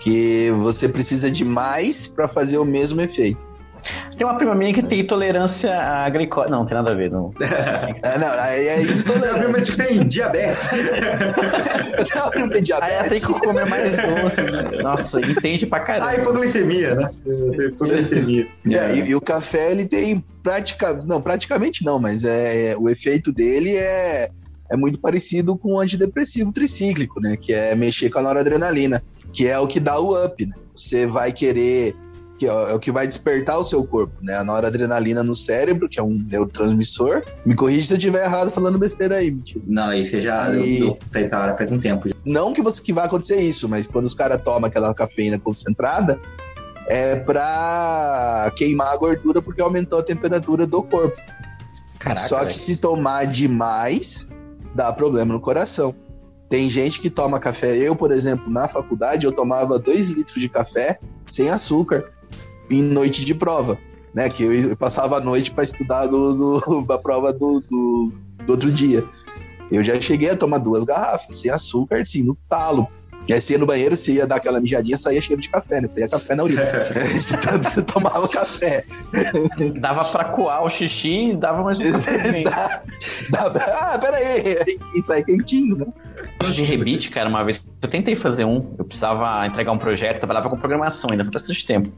Que 0.00 0.50
você 0.50 0.88
precisa 0.88 1.30
de 1.30 1.44
mais 1.44 2.08
pra 2.08 2.26
fazer 2.26 2.58
o 2.58 2.64
mesmo 2.64 3.00
efeito. 3.00 3.38
Tem 4.16 4.26
uma 4.26 4.36
prima 4.36 4.54
minha 4.54 4.72
que 4.72 4.82
tem 4.82 5.00
intolerância 5.00 5.74
à 5.74 6.08
glicose. 6.10 6.50
Não, 6.50 6.64
tem 6.64 6.74
nada 6.74 6.90
a 6.90 6.94
ver, 6.94 7.10
não. 7.10 7.32
É, 8.02 8.18
não, 8.18 8.28
aí 8.32 8.68
é 8.68 8.82
intolerância. 8.82 9.74
Que 9.76 9.82
tem 9.82 10.06
diabetes. 10.06 10.68
Não, 12.34 12.48
tem 12.48 12.62
Aí 12.80 12.92
essa 12.92 13.14
aí 13.14 13.20
diabetes. 13.20 13.26
que 13.26 13.32
come 13.40 13.64
mais 13.64 13.96
doce. 13.96 14.42
né? 14.42 14.82
Nossa, 14.82 15.20
entende 15.20 15.66
pra 15.66 15.80
caramba. 15.80 16.14
hipoglicemia, 16.16 16.94
né? 16.94 17.10
Hipoglicemia. 17.66 18.48
É, 18.70 18.94
e, 18.96 19.10
e 19.10 19.14
o 19.14 19.20
café, 19.20 19.70
ele 19.70 19.86
tem 19.86 20.24
praticamente. 20.42 21.06
Não, 21.06 21.20
praticamente 21.20 21.84
não, 21.84 21.98
mas 21.98 22.24
é, 22.24 22.74
o 22.78 22.88
efeito 22.88 23.32
dele 23.32 23.74
é, 23.76 24.30
é 24.70 24.76
muito 24.76 24.98
parecido 25.00 25.56
com 25.56 25.74
o 25.74 25.80
antidepressivo 25.80 26.52
tricíclico, 26.52 27.20
né? 27.20 27.36
Que 27.40 27.52
é 27.52 27.74
mexer 27.74 28.10
com 28.10 28.18
a 28.18 28.22
noradrenalina, 28.22 29.02
que 29.32 29.46
é 29.46 29.58
o 29.58 29.66
que 29.66 29.78
dá 29.80 29.98
o 29.98 30.24
up, 30.24 30.44
né? 30.44 30.54
Você 30.74 31.06
vai 31.06 31.32
querer. 31.32 31.94
Que 32.42 32.48
é 32.48 32.74
o 32.74 32.80
que 32.80 32.90
vai 32.90 33.06
despertar 33.06 33.56
o 33.56 33.62
seu 33.64 33.84
corpo, 33.86 34.14
né? 34.20 34.34
A 34.34 34.42
noradrenalina 34.42 35.22
no 35.22 35.36
cérebro, 35.36 35.88
que 35.88 36.00
é 36.00 36.02
um 36.02 36.14
neurotransmissor. 36.28 37.22
Me 37.46 37.54
corrige 37.54 37.86
se 37.86 37.92
eu 37.92 37.96
estiver 37.98 38.24
errado 38.24 38.50
falando 38.50 38.76
besteira 38.80 39.18
aí, 39.18 39.30
mentira. 39.30 39.64
Não, 39.64 39.94
isso 39.94 40.20
já. 40.20 40.52
E- 40.52 40.80
eu 40.80 40.98
da 41.30 41.40
hora 41.40 41.56
faz 41.56 41.70
um 41.70 41.78
tempo. 41.78 42.08
Não 42.24 42.52
que, 42.52 42.60
você, 42.60 42.82
que 42.82 42.92
vai 42.92 43.06
acontecer 43.06 43.40
isso, 43.40 43.68
mas 43.68 43.86
quando 43.86 44.06
os 44.06 44.14
caras 44.16 44.42
tomam 44.42 44.64
aquela 44.64 44.92
cafeína 44.92 45.38
concentrada, 45.38 46.20
é 46.88 47.14
pra 47.14 48.52
queimar 48.56 48.88
a 48.88 48.96
gordura 48.96 49.40
porque 49.40 49.60
aumentou 49.60 50.00
a 50.00 50.02
temperatura 50.02 50.66
do 50.66 50.82
corpo. 50.82 51.20
Caraca, 52.00 52.26
Só 52.26 52.44
que 52.44 52.58
se 52.58 52.76
tomar 52.76 53.24
demais, 53.24 54.26
dá 54.74 54.92
problema 54.92 55.32
no 55.32 55.40
coração. 55.40 55.94
Tem 56.48 56.68
gente 56.68 56.98
que 56.98 57.08
toma 57.08 57.38
café. 57.38 57.76
Eu, 57.76 57.94
por 57.94 58.10
exemplo, 58.10 58.50
na 58.50 58.66
faculdade, 58.66 59.26
eu 59.26 59.30
tomava 59.30 59.78
2 59.78 60.08
litros 60.10 60.40
de 60.40 60.48
café 60.48 60.98
sem 61.24 61.48
açúcar 61.48 62.10
em 62.70 62.82
noite 62.82 63.24
de 63.24 63.34
prova. 63.34 63.78
Né? 64.14 64.28
Que 64.28 64.42
eu, 64.42 64.76
passava 64.76 65.16
a 65.16 65.20
noite 65.20 65.50
para 65.50 65.64
estudar 65.64 66.06
do, 66.06 66.58
do, 66.60 66.86
a 66.92 66.98
prova 66.98 67.32
do, 67.32 67.60
do, 67.60 68.12
do 68.46 68.50
outro 68.50 68.70
dia. 68.70 69.04
Eu 69.70 69.82
já 69.82 69.98
cheguei 70.00 70.30
a 70.30 70.36
tomar 70.36 70.58
duas 70.58 70.84
garrafas 70.84 71.34
sem 71.34 71.50
açúcar, 71.50 72.02
assim, 72.02 72.22
no 72.22 72.36
talo. 72.48 72.86
E 73.26 73.32
aí 73.32 73.40
você 73.40 73.52
ia 73.52 73.58
no 73.58 73.66
banheiro, 73.66 73.96
você 73.96 74.12
ia 74.14 74.26
dar 74.26 74.36
aquela 74.36 74.60
mijadinha, 74.60 74.98
saía 74.98 75.20
cheiro 75.20 75.40
de 75.40 75.48
café, 75.48 75.80
né? 75.80 75.86
Saía 75.86 76.08
café 76.08 76.34
na 76.34 76.42
urina. 76.42 76.62
De 76.92 77.36
tanto 77.38 77.70
você 77.70 77.82
tomava 77.82 78.28
café. 78.28 78.84
Dava 79.80 80.04
pra 80.04 80.24
coar 80.24 80.64
o 80.64 80.68
xixi 80.68 81.30
e 81.30 81.36
dava 81.36 81.62
mais 81.62 81.78
um 81.78 81.92
café. 81.92 82.42
Dá- 83.30 83.48
dá- 83.48 83.78
ah, 83.80 83.98
pera 83.98 84.16
aí. 84.16 84.58
E 84.94 85.06
sai 85.06 85.22
quentinho, 85.22 85.76
né? 85.76 85.86
De 86.50 86.62
rebite, 86.62 87.10
cara, 87.10 87.28
uma 87.28 87.44
vez 87.44 87.64
eu 87.80 87.88
tentei 87.88 88.14
fazer 88.14 88.44
um, 88.44 88.74
eu 88.78 88.84
precisava 88.84 89.46
entregar 89.46 89.72
um 89.72 89.78
projeto, 89.78 90.18
trabalhava 90.18 90.48
com 90.48 90.56
programação 90.56 91.10
ainda 91.10 91.24
por 91.24 91.32
bastante 91.32 91.66
tempo. 91.66 91.92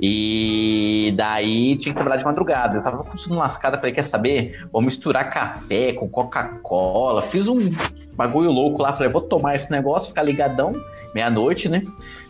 E 0.00 1.12
daí 1.16 1.76
tinha 1.76 1.92
que 1.92 1.96
trabalhar 1.96 2.16
de 2.16 2.24
madrugada. 2.24 2.76
Eu 2.78 2.82
tava 2.82 3.04
com 3.04 3.16
tudo 3.16 3.34
lascado, 3.34 3.76
falei, 3.76 3.92
quer 3.92 4.04
saber? 4.04 4.66
Vou 4.72 4.82
misturar 4.82 5.30
café 5.30 5.92
com 5.92 6.08
Coca-Cola. 6.08 7.22
Fiz 7.22 7.48
um 7.48 7.70
bagulho 8.16 8.50
louco 8.50 8.82
lá, 8.82 8.92
falei, 8.92 9.10
vou 9.12 9.22
tomar 9.22 9.54
esse 9.54 9.70
negócio, 9.70 10.08
ficar 10.08 10.22
ligadão, 10.22 10.74
meia-noite, 11.14 11.68
né? 11.68 11.82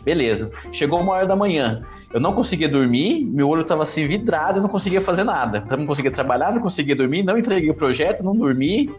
Beleza. 0.03 0.51
Chegou 0.71 0.99
uma 0.99 1.13
hora 1.13 1.25
da 1.27 1.35
manhã. 1.35 1.81
Eu 2.13 2.19
não 2.21 2.31
conseguia 2.33 2.69
dormir, 2.69 3.25
meu 3.25 3.49
olho 3.49 3.63
tava 3.65 3.83
assim 3.83 4.07
vidrado, 4.07 4.59
eu 4.59 4.61
não 4.61 4.69
conseguia 4.69 5.01
fazer 5.01 5.23
nada. 5.25 5.65
Eu 5.69 5.75
não 5.75 5.85
conseguia 5.85 6.11
trabalhar, 6.11 6.53
não 6.53 6.61
conseguia 6.61 6.95
dormir, 6.95 7.23
não 7.23 7.37
entreguei 7.37 7.69
o 7.69 7.73
projeto, 7.73 8.23
não 8.23 8.33
dormi. 8.35 8.89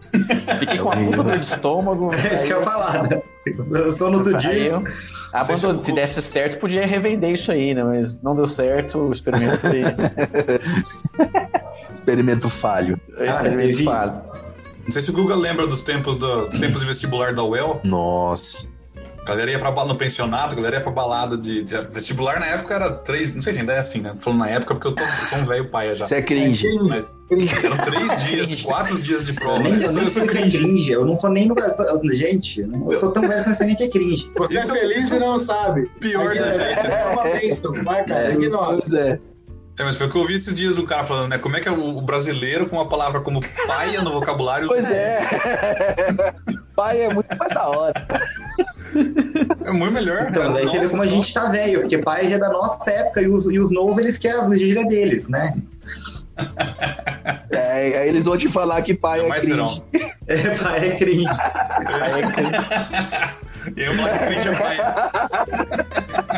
Fiquei 0.59 0.77
com 0.77 0.89
uma 0.89 0.95
puta 0.97 1.23
dor 1.23 1.37
de 1.39 1.45
estômago. 1.47 2.11
É 2.13 2.35
isso 2.35 2.45
que 2.45 2.53
eu 2.53 2.59
ia 2.59 2.63
falar, 2.63 3.03
né? 3.09 3.21
Eu 3.71 3.91
sou 3.93 4.11
no 4.11 4.17
outro 4.19 4.37
dia. 4.37 4.53
eu 4.67 4.83
abandonei. 5.33 5.83
Se 5.83 5.91
desse 5.93 6.21
certo, 6.21 6.59
podia 6.59 6.85
revender 6.85 7.31
isso 7.31 7.51
aí, 7.51 7.73
né? 7.73 7.83
Mas 7.83 8.21
não 8.21 8.35
deu 8.35 8.47
certo, 8.47 8.99
o 8.99 9.11
experimento 9.11 9.57
foi. 9.57 9.81
Experimento 11.91 12.49
falho. 12.49 12.99
Cara, 13.17 13.29
experimento 13.29 13.67
teve- 13.69 13.83
falho. 13.83 14.21
Não 14.87 14.91
sei 14.93 15.01
se 15.01 15.09
o 15.11 15.13
Guga 15.13 15.35
lembra 15.35 15.67
dos 15.67 15.81
tempos, 15.81 16.15
do- 16.15 16.47
dos 16.47 16.59
tempos 16.59 16.79
de 16.79 16.87
vestibular 16.87 17.35
da 17.35 17.43
UEL. 17.43 17.81
Nossa. 17.83 18.65
A 19.21 19.25
galera 19.31 19.51
ia 19.51 19.59
pra, 19.59 19.69
ba- 19.69 19.83
no 19.83 19.93
pensionato, 19.97 20.53
a 20.53 20.55
galera 20.55 20.77
ia 20.77 20.81
pra 20.81 20.89
balada 20.89 21.37
de, 21.37 21.61
de- 21.61 21.81
Vestibular 21.91 22.39
na 22.39 22.45
época 22.45 22.73
era 22.73 22.89
três. 22.89 23.35
Não 23.35 23.41
sei 23.41 23.51
se 23.51 23.59
ainda 23.59 23.73
é 23.73 23.79
assim, 23.79 23.99
né? 23.99 24.13
Falando 24.17 24.39
na 24.39 24.49
época 24.49 24.73
porque 24.75 24.87
eu, 24.87 24.93
tô- 24.93 25.03
eu 25.03 25.25
sou 25.25 25.39
um 25.39 25.43
velho 25.45 25.69
pai 25.69 25.93
já. 25.93 26.05
Você 26.05 26.15
é 26.15 26.21
cringe. 26.21 26.65
Mas 26.87 27.19
eram 27.61 27.77
três 27.79 28.23
dias, 28.23 28.61
quatro 28.61 28.97
dias 28.97 29.25
de 29.25 29.31
Eu 29.31 29.35
prova. 29.35 29.59
nem, 29.59 29.73
eu 29.73 29.81
Eu 29.81 29.89
sou- 30.09 30.23
eu 30.23 30.23
é 30.23 30.27
cringe. 30.27 30.57
cringe. 30.59 30.91
Eu 30.93 31.05
não 31.05 31.17
tô 31.17 31.27
nem 31.27 31.45
no. 31.45 31.55
Gente, 32.13 32.61
eu 32.61 32.67
não- 32.69 32.89
eu 32.89 32.97
sou 32.97 33.11
tão 33.11 33.27
velho 33.27 33.41
que 33.41 33.47
eu 33.47 33.49
não 33.49 33.55
sei 33.57 33.67
nem 33.67 33.75
que 33.75 33.83
é 33.83 33.89
cringe. 33.89 34.31
Você 34.37 34.53
Isso- 34.57 34.71
é 34.71 34.79
feliz 34.79 35.03
isso- 35.03 35.15
e 35.15 35.19
não 35.19 35.37
sabe. 35.37 35.91
Pior 35.99 36.33
da 36.33 36.53
gente. 36.53 36.87
É 36.89 37.05
uma 37.11 37.23
bênção. 37.23 37.73
Vai, 37.83 38.05
cara, 38.05 38.31
ignora. 38.33 38.77
Pois 38.77 38.93
é. 38.93 39.19
É, 39.79 39.83
mas 39.83 39.95
foi 39.95 40.07
o 40.07 40.09
que 40.09 40.17
eu 40.17 40.21
ouvi 40.21 40.33
esses 40.33 40.55
dias 40.55 40.75
do 40.75 40.83
cara 40.83 41.05
falando, 41.05 41.29
né? 41.29 41.37
Como 41.37 41.55
é 41.55 41.59
que 41.59 41.69
é 41.69 41.71
o, 41.71 42.01
brasileiro 42.01 42.67
com 42.67 42.77
uma 42.77 42.89
palavra 42.89 43.21
como 43.21 43.41
paia 43.67 44.01
no 44.01 44.11
vocabulário 44.11 44.67
Pois 44.67 44.89
é. 44.89 45.19
Pai 46.75 47.01
é 47.01 47.13
muito 47.13 47.37
mais 47.37 47.53
da 47.53 47.69
hora. 47.69 48.07
é 49.65 49.71
muito 49.71 49.93
melhor. 49.93 50.27
Então, 50.29 50.51
daí 50.51 50.65
você 50.65 50.79
vê 50.79 50.89
como 50.89 51.03
a 51.03 51.07
gente 51.07 51.31
tá 51.33 51.49
velho, 51.49 51.81
porque 51.81 51.97
pai 51.99 52.29
já 52.29 52.35
é 52.35 52.39
da 52.39 52.49
nossa 52.49 52.89
época 52.89 53.21
e 53.21 53.27
os, 53.27 53.45
e 53.51 53.59
os 53.59 53.71
novos 53.71 53.97
eles 53.97 54.17
querem 54.17 54.39
as 54.39 54.59
gírias 54.59 54.87
deles, 54.87 55.27
né? 55.27 55.55
É, 57.49 57.99
aí 57.99 58.09
eles 58.09 58.25
vão 58.25 58.37
te 58.37 58.47
falar 58.47 58.81
que 58.83 58.93
pai 58.93 59.21
É 59.21 59.23
é, 59.23 59.27
mais 59.27 59.43
cringe. 59.43 59.81
É, 60.27 60.57
pai 60.57 60.89
é 60.89 60.95
cringe. 60.95 61.25
E 63.75 63.81
eu 63.81 63.95
falar 63.95 64.19
que 64.19 64.25
cringe 64.27 64.47
é 64.47 64.55
paia. 64.55 64.83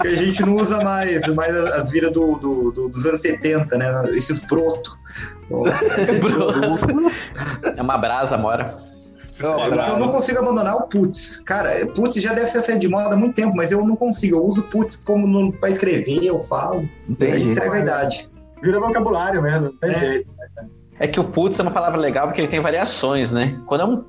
Que 0.01 0.07
a 0.07 0.15
gente 0.15 0.41
não 0.43 0.55
usa 0.55 0.83
mais, 0.83 1.25
mais 1.27 1.55
as, 1.55 1.71
as 1.73 1.89
viras 1.91 2.11
do, 2.11 2.35
do- 2.35 2.71
do- 2.71 2.89
dos 2.89 3.05
anos 3.05 3.21
70, 3.21 3.77
né? 3.77 3.91
Esses 4.15 4.45
broto. 4.45 4.97
É 7.75 7.81
uma 7.81 7.97
brasa, 7.97 8.37
mora. 8.37 8.75
Esses 9.29 9.47
Não, 9.47 9.59
Eu 9.63 9.99
não 9.99 10.09
consigo 10.09 10.39
abandonar 10.39 10.75
o 10.75 10.83
putz. 10.83 11.39
Cara, 11.39 11.85
putz 11.87 12.15
já 12.21 12.33
deve 12.33 12.47
ser 12.47 12.61
saído 12.61 12.81
de 12.81 12.87
moda 12.87 13.13
há 13.15 13.17
muito 13.17 13.35
tempo, 13.35 13.55
mas 13.55 13.71
eu 13.71 13.85
não 13.85 13.95
consigo. 13.95 14.37
Eu 14.37 14.45
uso 14.45 14.63
putz 14.63 14.95
como 14.97 15.27
no, 15.27 15.51
pra 15.53 15.69
escrever, 15.69 16.23
eu 16.23 16.39
falo. 16.39 16.87
Jeito. 17.19 17.49
entrega 17.49 17.75
a 17.75 17.79
idade. 17.79 18.29
Vira 18.61 18.79
vocabulário 18.79 19.41
mesmo, 19.41 19.67
não 19.71 19.77
tem 19.77 19.89
É. 19.91 19.99
jeito. 19.99 20.29
É 20.99 21.07
que 21.07 21.19
o 21.19 21.23
putz 21.29 21.57
é 21.59 21.61
uma 21.61 21.71
palavra 21.71 21.97
legal 21.99 22.27
porque 22.27 22.41
ele 22.41 22.47
tem 22.49 22.59
variações, 22.61 23.31
né? 23.31 23.57
Quando 23.65 23.81
é 23.81 23.85
um 23.85 24.03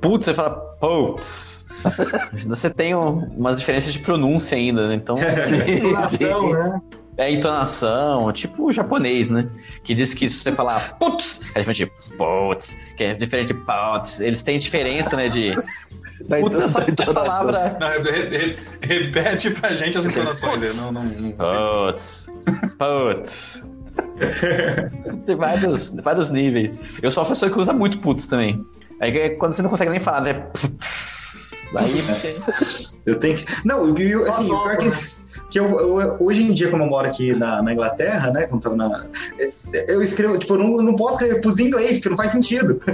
putz, 0.00 0.24
você 0.24 0.34
fala 0.34 0.50
putz. 0.80 1.61
Você 2.46 2.70
tem 2.70 2.94
um- 2.94 3.24
umas 3.36 3.58
diferenças 3.58 3.92
de 3.92 3.98
pronúncia 3.98 4.56
ainda, 4.56 4.88
né? 4.88 4.94
Então, 4.94 5.16
Entonação, 5.68 6.52
né? 6.52 6.80
é 7.18 7.30
entonação, 7.30 8.32
tipo 8.32 8.64
o 8.68 8.72
japonês, 8.72 9.28
né? 9.28 9.48
Que 9.84 9.94
diz 9.94 10.14
que 10.14 10.28
se 10.28 10.36
você 10.36 10.52
falar 10.52 10.96
putz, 10.98 11.42
é 11.54 11.58
diferente 11.60 11.84
de 11.84 12.16
putz, 12.16 12.76
que 12.96 13.04
é 13.04 13.14
diferente 13.14 13.48
de 13.48 13.54
putz. 13.54 14.20
Eles 14.20 14.42
têm 14.42 14.58
diferença, 14.58 15.16
né? 15.16 15.28
De 15.28 15.54
Da 16.28 16.38
putz, 16.38 16.56
então- 16.56 16.64
essa 16.82 17.04
da 17.04 17.12
palavra. 17.12 17.76
Não, 17.80 17.88
re- 18.02 18.28
re- 18.28 18.54
repete 18.80 19.50
pra 19.50 19.74
gente 19.74 19.98
as 19.98 20.04
entonações 20.04 20.62
aí. 20.62 20.72
Não, 20.76 20.92
não, 20.92 21.04
não- 21.04 21.32
Putz. 21.32 22.28
Putz. 22.78 23.64
Tem 25.26 25.36
vários, 25.36 25.90
vários 25.90 26.30
níveis. 26.30 26.74
Eu 27.02 27.10
sou 27.10 27.22
uma 27.24 27.28
pessoa 27.30 27.50
que 27.50 27.58
usa 27.58 27.72
muito 27.72 27.98
putz 27.98 28.26
também. 28.26 28.64
Aí 29.00 29.16
é 29.18 29.30
quando 29.30 29.52
você 29.52 29.62
não 29.62 29.70
consegue 29.70 29.90
nem 29.90 30.00
falar, 30.00 30.20
né? 30.22 30.34
Putz. 30.34 31.21
Aí 31.76 32.00
você. 32.02 32.92
Eu 33.04 33.18
tenho 33.18 33.36
que. 33.36 33.44
Não, 33.64 33.96
eu, 33.98 34.28
assim, 34.30 34.48
Nossa, 34.48 34.68
pior 34.68 34.76
que, 34.76 34.90
que 35.50 35.58
eu, 35.58 35.66
eu- 36.00 36.16
hoje 36.20 36.42
em 36.42 36.52
dia, 36.52 36.70
como 36.70 36.84
eu 36.84 36.88
moro 36.88 37.06
aqui 37.08 37.34
na, 37.34 37.62
na 37.62 37.72
Inglaterra, 37.72 38.30
né? 38.30 38.46
Quando 38.46 38.62
tava 38.62 38.76
na. 38.76 39.06
Eu 39.88 40.02
escrevo, 40.02 40.38
tipo, 40.38 40.54
eu 40.54 40.58
não, 40.58 40.70
não 40.82 40.94
posso 40.96 41.14
escrever 41.14 41.40
pros 41.40 41.58
inglês, 41.58 41.94
porque 41.94 42.08
não 42.10 42.16
faz 42.16 42.30
sentido. 42.32 42.80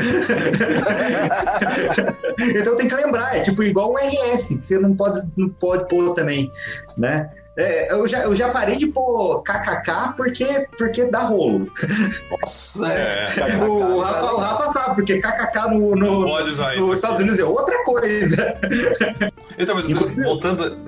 então 2.39 2.73
eu 2.73 2.77
tenho 2.77 2.89
que 2.89 2.95
lembrar, 2.95 3.37
é 3.37 3.41
tipo 3.41 3.63
igual 3.63 3.93
o 3.93 3.97
RS, 3.97 4.49
que 4.49 4.61
você 4.63 4.79
não 4.79 4.95
pode, 4.95 5.21
não 5.37 5.49
pode 5.49 5.89
pôr 5.89 6.15
também, 6.15 6.51
né? 6.97 7.31
É, 7.59 7.93
eu, 7.93 8.07
já, 8.07 8.21
eu 8.21 8.35
já 8.37 8.51
parei 8.51 8.77
de 8.77 8.87
pôr 8.87 9.43
KKK 9.43 10.15
porque, 10.17 10.47
porque 10.79 11.05
dá 11.11 11.25
rolo. 11.25 11.69
Nossa, 12.41 12.87
É. 12.93 13.57
O, 13.67 13.97
o 13.97 14.01
Rafa, 14.01 14.33
o 14.33 14.37
Rafa 14.39 14.73
sabe, 14.73 14.95
porque 14.95 15.19
KKK 15.19 15.71
no, 15.73 15.97
no, 15.97 16.39
nos 16.39 16.95
Estados 16.97 17.19
Unidos 17.19 17.39
é 17.39 17.45
outra 17.45 17.83
coisa. 17.85 18.57
Então, 19.59 19.75
mas 19.75 19.89
tô- 19.89 20.09
voltando, 20.23 20.79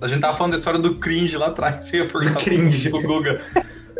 a, 0.00 0.08
gente 0.08 0.20
tava 0.20 0.36
falando 0.36 0.52
da 0.52 0.58
história 0.58 0.80
do 0.80 0.94
cringe 0.94 1.36
lá 1.36 1.48
atrás. 1.48 1.84
Você 1.86 1.98
ia 1.98 2.06
perguntar 2.06 2.40
Cringe. 2.40 2.88
pro 2.88 3.02
Guga. 3.02 3.40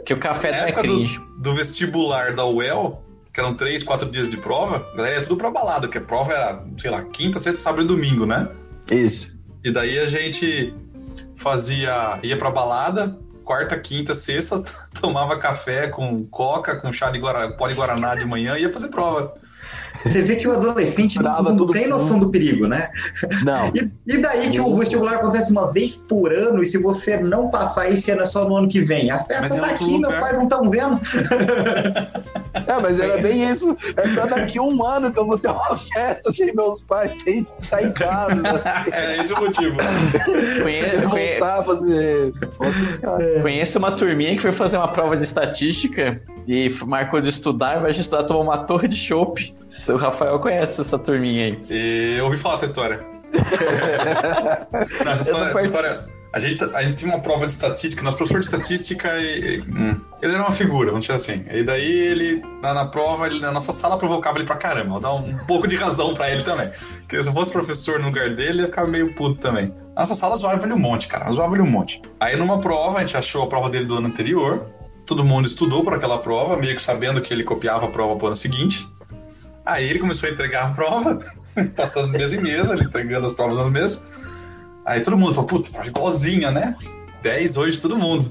Que 0.06 0.14
o 0.14 0.18
café 0.18 0.50
Na 0.52 0.58
não 0.58 0.66
é 0.68 0.72
cringe. 0.72 1.18
do, 1.18 1.50
do 1.50 1.54
vestibular 1.54 2.34
da 2.34 2.46
UEL, 2.46 3.02
que 3.32 3.40
eram 3.40 3.54
três, 3.54 3.82
quatro 3.82 4.08
dias 4.10 4.26
de 4.28 4.38
prova, 4.38 4.86
a 4.92 4.96
galera 4.96 5.16
ia 5.16 5.22
tudo 5.22 5.36
pra 5.36 5.50
balada, 5.50 5.80
porque 5.82 5.98
a 5.98 6.00
prova 6.00 6.32
era, 6.32 6.64
sei 6.78 6.90
lá, 6.90 7.02
quinta, 7.02 7.38
sexta, 7.38 7.60
sábado 7.60 7.82
e 7.82 7.86
domingo, 7.86 8.24
né? 8.24 8.48
Isso. 8.90 9.36
E 9.64 9.70
daí 9.72 9.98
a 9.98 10.06
gente 10.06 10.72
fazia, 11.36 12.18
ia 12.22 12.36
pra 12.36 12.50
balada, 12.50 13.18
quarta, 13.44 13.78
quinta, 13.78 14.14
sexta, 14.14 14.62
tomava 15.00 15.38
café 15.38 15.88
com 15.88 16.24
coca, 16.26 16.76
com 16.76 16.92
chá 16.92 17.10
de 17.10 17.18
guara, 17.18 17.52
pó 17.52 17.68
de 17.68 17.74
guaraná 17.74 18.14
de 18.14 18.24
manhã 18.24 18.58
ia 18.58 18.72
fazer 18.72 18.88
prova. 18.88 19.34
Você 20.04 20.22
vê 20.22 20.36
que 20.36 20.46
o 20.48 20.52
adolescente 20.52 21.20
não, 21.22 21.42
não 21.42 21.66
tem 21.68 21.86
noção 21.88 22.18
do 22.18 22.30
perigo, 22.30 22.66
né? 22.66 22.88
Não. 23.44 23.68
E, 23.74 23.90
e 24.06 24.18
daí 24.18 24.50
que 24.50 24.60
o 24.60 24.74
vestibular 24.74 25.14
acontece 25.16 25.50
uma 25.50 25.70
vez 25.72 25.96
por 25.96 26.32
ano, 26.32 26.62
e 26.62 26.66
se 26.66 26.78
você 26.78 27.16
não 27.16 27.48
passar 27.48 27.90
esse 27.90 28.10
ano 28.10 28.22
é 28.22 28.26
só 28.26 28.48
no 28.48 28.56
ano 28.56 28.68
que 28.68 28.80
vem. 28.80 29.10
A 29.10 29.16
Mas 29.16 29.26
festa 29.26 29.56
é 29.56 29.60
tá 29.60 29.66
aqui, 29.66 29.84
meus 29.84 30.02
lugar. 30.06 30.20
pais 30.20 30.36
não 30.36 30.44
estão 30.44 30.70
vendo. 30.70 31.00
É, 32.66 32.80
mas 32.80 32.98
era 32.98 33.18
bem 33.18 33.48
isso. 33.48 33.76
É 33.96 34.08
só 34.08 34.26
daqui 34.26 34.58
um 34.58 34.82
ano 34.84 35.12
que 35.12 35.18
eu 35.20 35.26
vou 35.26 35.38
ter 35.38 35.48
uma 35.48 35.76
festa 35.76 36.32
sem 36.32 36.52
meus 36.54 36.80
pais, 36.82 37.12
sem 37.22 37.46
estar 37.60 37.82
em 37.82 37.92
casa. 37.92 38.42
É 38.92 39.16
esse 39.18 39.32
o 39.32 39.40
motivo. 39.40 39.76
Conhe- 40.62 41.02
conhe- 41.08 41.38
fazer. 41.64 42.32
Nossa 42.58 42.92
senhora. 42.98 43.40
Conheço 43.42 43.78
uma 43.78 43.92
turminha 43.92 44.34
que 44.34 44.42
foi 44.42 44.52
fazer 44.52 44.78
uma 44.78 44.88
prova 44.88 45.16
de 45.16 45.24
estatística 45.24 46.20
e 46.46 46.70
marcou 46.86 47.20
de 47.20 47.28
estudar, 47.28 47.74
ao 47.74 47.80
invés 47.80 47.94
de 47.96 48.02
estudar, 48.02 48.24
tomou 48.24 48.42
uma 48.42 48.58
torre 48.58 48.86
de 48.88 48.96
chopp. 48.96 49.54
O 49.88 49.96
Rafael 49.96 50.38
conhece 50.38 50.80
essa 50.80 50.98
turminha 50.98 51.46
aí. 51.46 51.58
E 51.68 52.16
eu 52.18 52.24
ouvi 52.26 52.36
falar 52.36 52.54
essa 52.56 52.64
história. 52.66 53.00
Não, 55.04 55.12
essa 55.12 55.22
história, 55.22 55.50
essa 55.50 55.62
história- 55.62 56.06
a, 56.32 56.38
gente, 56.40 56.62
a 56.64 56.82
gente 56.82 56.96
tinha 56.96 57.12
uma 57.14 57.20
prova 57.20 57.46
de 57.46 57.52
estatística, 57.52 58.02
nosso 58.02 58.16
professor 58.16 58.40
de 58.40 58.46
estatística, 58.46 59.08
e- 59.18 59.56
e- 59.56 59.60
hum, 59.62 60.00
ele 60.20 60.34
era 60.34 60.42
uma 60.42 60.52
figura, 60.52 60.88
vamos 60.90 61.06
dizer 61.06 61.14
assim. 61.14 61.44
E 61.50 61.62
daí 61.62 61.90
ele, 61.90 62.42
na, 62.62 62.74
na 62.74 62.84
prova, 62.86 63.26
ele, 63.26 63.40
na 63.40 63.50
nossa 63.50 63.72
sala 63.72 63.96
provocava 63.96 64.38
ele 64.38 64.44
pra 64.46 64.56
caramba. 64.56 65.00
Dar 65.00 65.14
um, 65.14 65.36
pouco 65.46 65.66
de 65.66 65.76
razão 65.76 66.14
pra 66.14 66.30
ele 66.30 66.42
também. 66.42 66.68
Porque 66.98 67.22
se 67.22 67.28
eu 67.28 67.32
fosse 67.32 67.50
professor 67.52 67.98
no 67.98 68.06
lugar 68.06 68.28
dele, 68.30 68.50
ele 68.50 68.60
ia 68.60 68.66
ficar 68.66 68.86
meio 68.86 69.14
puto 69.14 69.36
também. 69.40 69.72
Nossa 69.96 70.14
sala 70.14 70.36
zoava 70.36 70.62
ele 70.64 70.74
um 70.74 70.78
monte, 70.78 71.08
cara. 71.08 71.30
Zoava 71.32 71.54
ele 71.54 71.62
um 71.62 71.70
monte. 71.70 72.02
Aí 72.20 72.36
numa 72.36 72.60
prova, 72.60 72.98
a 72.98 73.00
gente 73.00 73.16
achou 73.16 73.42
a 73.42 73.46
prova 73.46 73.70
dele 73.70 73.86
do 73.86 73.96
ano 73.96 74.08
anterior. 74.08 74.66
Todo 75.06 75.24
mundo 75.24 75.46
estudou 75.46 75.84
para 75.84 75.96
aquela 75.96 76.18
prova, 76.18 76.56
meio 76.56 76.74
que 76.74 76.82
sabendo 76.82 77.20
que 77.20 77.32
ele 77.32 77.44
copiava 77.44 77.86
a 77.86 77.88
prova 77.88 78.16
pro 78.16 78.26
ano 78.26 78.36
seguinte. 78.36 78.88
Aí 79.64 79.88
ele 79.88 79.98
começou 79.98 80.28
a 80.28 80.32
entregar 80.32 80.66
a 80.66 80.70
prova, 80.70 81.18
passando 81.74 82.08
mesa 82.08 82.36
em 82.36 82.42
mesa, 82.42 82.74
ele 82.74 82.84
entregando 82.84 83.26
as 83.26 83.32
provas 83.32 83.58
nas 83.58 83.70
mesas. 83.70 84.02
Aí 84.84 85.00
todo 85.00 85.16
mundo 85.16 85.32
falou, 85.34 85.48
putz, 85.48 85.68
prova 85.68 85.86
igualzinha, 85.86 86.50
né? 86.50 86.74
10 87.22 87.56
hoje 87.56 87.80
todo 87.80 87.96
mundo. 87.96 88.30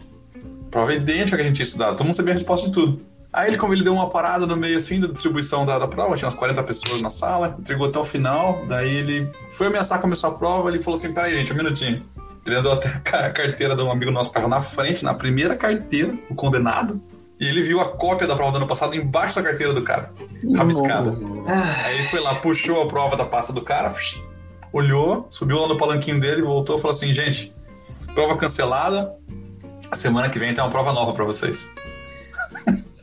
Prova 0.70 0.94
idêntica 0.94 1.38
que 1.38 1.42
a 1.44 1.46
gente 1.46 1.56
tinha 1.56 1.66
estudado, 1.66 1.96
todo 1.96 2.06
mundo 2.06 2.16
sabia 2.16 2.34
a 2.34 2.36
resposta 2.36 2.68
de 2.68 2.74
tudo. 2.74 3.02
Aí 3.32 3.50
ele, 3.50 3.58
como 3.58 3.74
ele 3.74 3.84
deu 3.84 3.94
uma 3.94 4.10
parada 4.10 4.46
no 4.46 4.56
meio 4.56 4.78
assim 4.78 4.98
da 4.98 5.08
distribuição 5.08 5.66
da, 5.66 5.78
da 5.78 5.88
prova, 5.88 6.16
tinha 6.16 6.26
umas 6.26 6.36
40 6.36 6.64
pessoas 6.64 7.02
na 7.02 7.10
sala, 7.10 7.58
entregou 7.60 7.88
até 7.88 8.00
o 8.00 8.04
final, 8.06 8.66
daí 8.66 8.96
ele 8.96 9.30
foi 9.50 9.68
ameaçar 9.68 10.00
começar 10.00 10.30
a 10.30 10.32
prova, 10.32 10.70
ele 10.70 10.82
falou 10.82 10.98
assim, 10.98 11.14
peraí 11.14 11.36
gente, 11.36 11.52
um 11.52 11.56
minutinho. 11.58 12.02
Ele 12.46 12.56
andou 12.56 12.74
até 12.74 12.90
a 13.18 13.32
carteira 13.32 13.76
de 13.76 13.82
um 13.82 13.92
amigo 13.92 14.12
nosso 14.12 14.30
que 14.30 14.38
estava 14.38 14.48
na 14.48 14.62
frente, 14.62 15.04
na 15.04 15.14
primeira 15.14 15.56
carteira, 15.56 16.14
o 16.30 16.36
condenado, 16.36 17.02
e 17.40 17.46
ele 17.48 17.62
viu 17.62 17.82
a 17.82 17.86
cópia 17.86 18.28
da 18.28 18.36
prova 18.36 18.52
do 18.52 18.58
ano 18.58 18.68
passado 18.68 18.96
embaixo 18.96 19.36
da 19.36 19.44
carteira 19.44 19.74
do 19.74 19.82
cara, 19.82 20.14
rabiscada. 20.56 21.18
Aí 21.84 21.96
ele 21.96 22.08
foi 22.08 22.20
lá, 22.20 22.36
puxou 22.36 22.82
a 22.82 22.88
prova 22.88 23.18
da 23.18 23.26
pasta 23.26 23.52
do 23.52 23.62
cara, 23.62 23.94
olhou, 24.72 25.28
subiu 25.30 25.60
lá 25.60 25.68
no 25.68 25.78
palanquinho 25.78 26.20
dele, 26.20 26.42
voltou 26.44 26.78
e 26.78 26.82
falou 26.82 26.94
assim: 26.94 27.12
gente, 27.12 27.54
prova 28.14 28.38
cancelada, 28.38 29.14
a 29.92 29.96
semana 29.96 30.30
que 30.30 30.40
vem 30.40 30.54
tem 30.54 30.64
uma 30.64 30.70
prova 30.70 30.94
nova 30.94 31.14
para 31.14 31.26
vocês. 31.26 31.72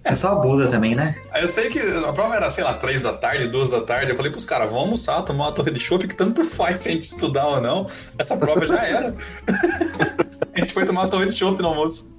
É 0.05 0.15
só 0.15 0.33
abusa 0.33 0.69
também, 0.69 0.95
né? 0.95 1.15
Eu 1.35 1.47
sei 1.47 1.69
que 1.69 1.79
a 1.79 2.13
prova 2.13 2.35
era, 2.35 2.51
sei 2.51 2.65
lá, 2.65 2.75
três 2.75 3.01
da 3.01 3.13
tarde, 3.13 3.47
duas 3.47 3.71
da 3.71 3.81
tarde. 3.81 4.11
Eu 4.11 4.17
falei 4.17 4.33
pros 4.33 4.45
caras, 4.45 4.67
vamos 4.67 4.83
almoçar, 4.83 5.23
tomar 5.23 5.47
uma 5.47 5.53
torre 5.53 5.71
de 5.71 5.79
chopp, 5.79 6.09
que 6.09 6.15
tanto 6.15 6.45
faz 6.45 6.81
se 6.81 6.89
a 6.89 6.93
gente 6.93 7.05
estudar 7.05 7.47
ou 7.47 7.61
não. 7.61 7.87
Essa 8.19 8.37
prova 8.37 8.67
já 8.67 8.85
era. 8.85 9.15
a 10.55 10.61
gente 10.61 10.73
foi 10.73 10.85
tomar 10.85 11.03
uma 11.03 11.09
torre 11.09 11.27
de 11.27 11.35
chopp 11.35 11.61
no 11.63 11.69
almoço. 11.69 12.11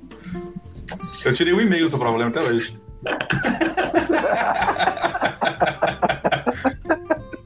Eu 1.26 1.34
tirei 1.34 1.54
o 1.54 1.58
um 1.58 1.62
e-mail 1.62 1.84
dessa 1.84 1.98
prova, 1.98 2.18
lembro 2.18 2.40
até 2.40 2.50
hoje. 2.50 2.80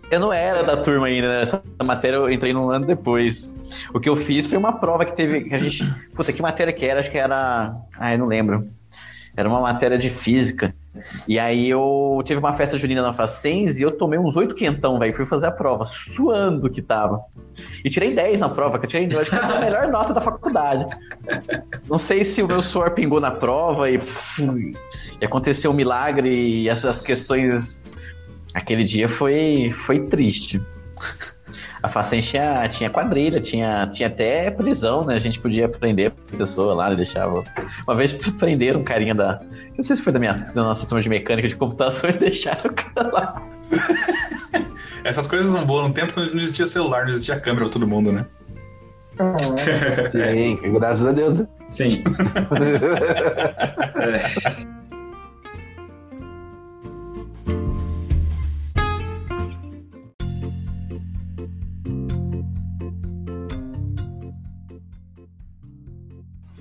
Eu 0.09 0.21
não 0.21 0.31
era 0.31 0.63
da 0.63 0.77
turma 0.77 1.07
ainda, 1.07 1.27
né? 1.27 1.41
Essa 1.41 1.61
matéria 1.83 2.15
eu 2.15 2.29
entrei 2.31 2.55
um 2.55 2.69
ano 2.69 2.85
depois. 2.85 3.53
O 3.93 3.99
que 3.99 4.07
eu 4.07 4.15
fiz 4.15 4.47
foi 4.47 4.57
uma 4.57 4.71
prova 4.79 5.05
que 5.05 5.13
teve. 5.15 5.41
Que 5.41 5.55
a 5.55 5.59
gente. 5.59 5.83
Puta, 6.15 6.31
que 6.31 6.41
matéria 6.41 6.71
que 6.71 6.85
era? 6.85 7.01
Acho 7.01 7.11
que 7.11 7.17
era. 7.17 7.75
Ah, 7.99 8.13
eu 8.13 8.17
não 8.17 8.25
lembro. 8.25 8.69
Era 9.37 9.47
uma 9.47 9.61
matéria 9.61 9.99
de 9.99 10.09
física. 10.09 10.73
E 11.27 11.37
aí 11.37 11.69
eu 11.69 12.23
tive 12.25 12.39
uma 12.39 12.53
festa 12.53 12.75
junina 12.75 13.03
na 13.03 13.13
Facens 13.13 13.77
e 13.77 13.83
eu 13.83 13.91
tomei 13.91 14.17
uns 14.17 14.35
oito 14.35 14.55
quentão, 14.55 14.97
velho. 14.97 15.15
Fui 15.15 15.27
fazer 15.27 15.45
a 15.45 15.51
prova, 15.51 15.85
suando 15.85 16.67
que 16.71 16.81
tava. 16.81 17.21
E 17.85 17.89
tirei 17.89 18.15
10 18.15 18.39
na 18.39 18.49
prova, 18.49 18.79
que 18.79 18.85
eu 18.85 18.89
tirei, 18.89 19.05
acho 19.05 19.29
que 19.29 19.35
foi 19.35 19.57
a 19.57 19.59
melhor 19.59 19.87
nota 19.89 20.11
da 20.11 20.21
faculdade. 20.21 20.87
Não 21.87 21.99
sei 21.99 22.23
se 22.23 22.41
o 22.41 22.47
meu 22.47 22.63
suor 22.63 22.91
pingou 22.91 23.19
na 23.19 23.29
prova 23.29 23.87
e, 23.91 23.99
e 25.21 25.25
aconteceu 25.25 25.69
um 25.69 25.75
milagre 25.75 26.29
e 26.29 26.67
essas 26.67 26.99
questões. 26.99 27.83
Aquele 28.55 28.83
dia 28.83 29.07
foi, 29.07 29.71
foi 29.77 30.07
triste. 30.07 30.59
A 31.83 31.89
Facen 31.89 32.21
tinha, 32.21 32.67
tinha 32.69 32.89
quadrilha, 32.89 33.39
tinha, 33.39 33.87
tinha 33.87 34.07
até 34.07 34.49
prisão, 34.49 35.05
né? 35.05 35.15
A 35.15 35.19
gente 35.19 35.39
podia 35.39 35.69
prender 35.69 36.11
a 36.33 36.37
pessoa 36.37 36.73
lá, 36.73 36.93
deixava. 36.93 37.43
Uma 37.87 37.95
vez 37.95 38.13
prenderam 38.39 38.79
um 38.79 38.83
carinha 38.83 39.13
da. 39.13 39.41
Não 39.77 39.83
sei 39.83 39.95
se 39.95 40.01
foi 40.01 40.11
da, 40.11 40.19
minha, 40.19 40.33
da 40.33 40.63
nossa 40.63 40.87
turma 40.87 41.01
de 41.01 41.09
mecânica 41.09 41.47
de 41.47 41.55
computação 41.55 42.09
e 42.11 42.13
deixaram 42.13 42.71
o 42.71 42.73
cara 42.73 43.11
lá. 43.11 43.41
Essas 45.03 45.27
coisas 45.27 45.51
são 45.51 45.65
boas 45.65 45.85
num 45.85 45.93
tempo 45.93 46.13
quando 46.13 46.33
não 46.33 46.41
existia 46.41 46.65
celular, 46.65 47.03
não 47.03 47.11
existia 47.11 47.39
câmera 47.39 47.65
pra 47.65 47.73
todo 47.73 47.87
mundo, 47.87 48.11
né? 48.11 48.25
Sim, 50.11 50.59
graças 50.73 51.05
a 51.05 51.11
Deus, 51.11 51.39
né? 51.39 51.47
Sim. 51.71 52.03
é. 53.99 54.86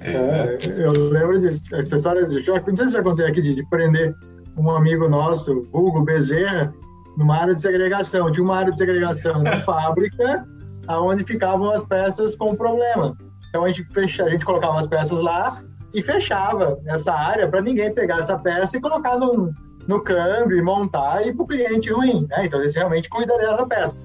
É, 0.06 0.58
eu 0.78 0.92
lembro 1.10 1.40
de 1.40 1.60
essa 1.74 1.96
história 1.96 2.26
de 2.26 2.38
choque, 2.38 2.70
não 2.70 2.76
sei 2.76 2.86
se 2.86 2.92
já 2.92 3.02
contei 3.02 3.26
aqui, 3.26 3.42
de, 3.42 3.54
de 3.54 3.68
prender 3.68 4.14
um 4.56 4.70
amigo 4.70 5.08
nosso, 5.08 5.66
Hugo 5.72 6.02
Bezerra, 6.02 6.72
numa 7.18 7.36
área 7.36 7.54
de 7.54 7.60
segregação. 7.60 8.30
Tinha 8.30 8.44
uma 8.44 8.56
área 8.56 8.72
de 8.72 8.78
segregação 8.78 9.42
na 9.42 9.58
fábrica, 9.62 10.46
onde 10.88 11.24
ficavam 11.24 11.70
as 11.70 11.84
peças 11.84 12.36
com 12.36 12.54
problema. 12.54 13.16
Então 13.48 13.64
a 13.64 13.68
gente, 13.68 13.84
fecha, 13.92 14.24
a 14.24 14.28
gente 14.28 14.44
colocava 14.44 14.78
as 14.78 14.86
peças 14.86 15.18
lá 15.18 15.62
e 15.92 16.02
fechava 16.02 16.78
essa 16.86 17.12
área 17.12 17.48
para 17.48 17.60
ninguém 17.60 17.92
pegar 17.92 18.18
essa 18.18 18.38
peça 18.38 18.76
e 18.76 18.80
colocar 18.80 19.18
no, 19.18 19.52
no 19.88 20.00
câmbio 20.02 20.56
e 20.56 20.62
montar 20.62 21.26
e 21.26 21.34
para 21.34 21.42
o 21.42 21.46
cliente 21.46 21.90
ruim. 21.90 22.26
Né? 22.28 22.46
Então 22.46 22.60
eles 22.60 22.74
realmente 22.74 23.08
cuidam 23.08 23.36
dessa 23.38 23.66
peça. 23.66 23.98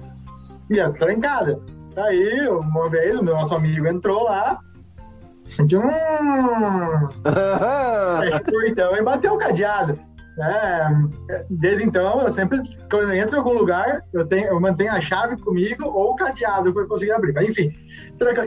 E 0.70 0.80
é 0.80 0.88
trancada. 0.90 1.60
Aí, 1.96 2.48
uma 2.48 2.88
vez, 2.88 3.18
o 3.18 3.22
nosso 3.22 3.54
amigo 3.54 3.86
entrou 3.86 4.24
lá, 4.24 4.58
Hum, 5.60 5.68
fecha 8.20 8.36
o 8.36 8.44
portão 8.44 8.96
e 8.96 9.02
bateu 9.02 9.34
o 9.34 9.38
cadeado. 9.38 9.98
É, 10.38 11.44
desde 11.50 11.84
então, 11.84 12.22
eu 12.22 12.30
sempre, 12.30 12.58
quando 12.90 13.10
eu 13.10 13.14
entro 13.14 13.36
em 13.36 13.38
algum 13.38 13.52
lugar, 13.52 14.02
eu, 14.14 14.26
tenho, 14.26 14.46
eu 14.46 14.60
mantenho 14.60 14.92
a 14.92 15.00
chave 15.00 15.36
comigo 15.36 15.84
ou 15.86 16.12
o 16.12 16.16
cadeado 16.16 16.72
para 16.72 16.86
conseguir 16.86 17.12
abrir. 17.12 17.34
Mas, 17.34 17.50
enfim, 17.50 17.70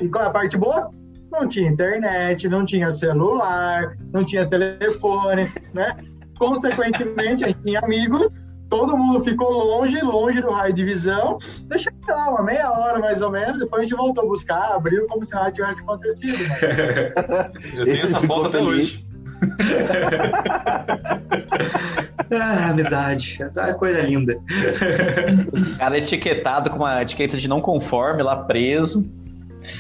e 0.02 0.10
qual 0.10 0.24
é 0.24 0.28
a 0.28 0.32
parte 0.32 0.58
boa? 0.58 0.89
Não 1.32 1.48
tinha 1.48 1.70
internet, 1.70 2.48
não 2.50 2.65
tinha 2.65 2.91
celular, 2.91 3.96
não 4.12 4.24
tinha 4.24 4.48
telefone, 4.48 5.44
né? 5.74 5.96
Consequentemente, 6.39 7.44
a 7.44 7.48
gente 7.48 7.62
tinha 7.62 7.80
amigos 7.82 8.30
todo 8.76 8.98
mundo 8.98 9.22
ficou 9.22 9.50
longe, 9.52 10.02
longe 10.02 10.42
do 10.42 10.52
raio 10.52 10.74
de 10.74 10.84
visão. 10.84 11.38
Deixa 11.62 11.90
lá, 12.10 12.30
uma 12.30 12.44
meia 12.44 12.70
hora 12.70 13.00
mais 13.00 13.22
ou 13.22 13.32
menos. 13.32 13.58
Depois 13.58 13.80
a 13.80 13.84
gente 13.86 13.96
voltou 13.96 14.26
a 14.26 14.28
buscar, 14.28 14.74
abriu 14.74 15.08
como 15.08 15.24
se 15.24 15.34
nada 15.34 15.50
tivesse 15.50 15.82
acontecido. 15.82 16.44
Né? 16.44 17.14
Eu 17.74 17.86
tenho 17.86 18.04
essa 18.04 18.20
foto 18.20 18.48
até 18.48 18.60
hoje. 18.60 19.08
ah, 22.32 22.70
amizade. 22.70 23.38
É 23.42 23.74
coisa 23.74 24.02
linda. 24.02 24.38
O 25.56 25.78
cara 25.78 25.98
etiquetado 25.98 26.70
com 26.70 26.78
uma 26.78 27.02
etiqueta 27.02 27.38
de 27.38 27.48
não 27.48 27.62
conforme 27.62 28.22
lá 28.24 28.36
preso. 28.36 29.10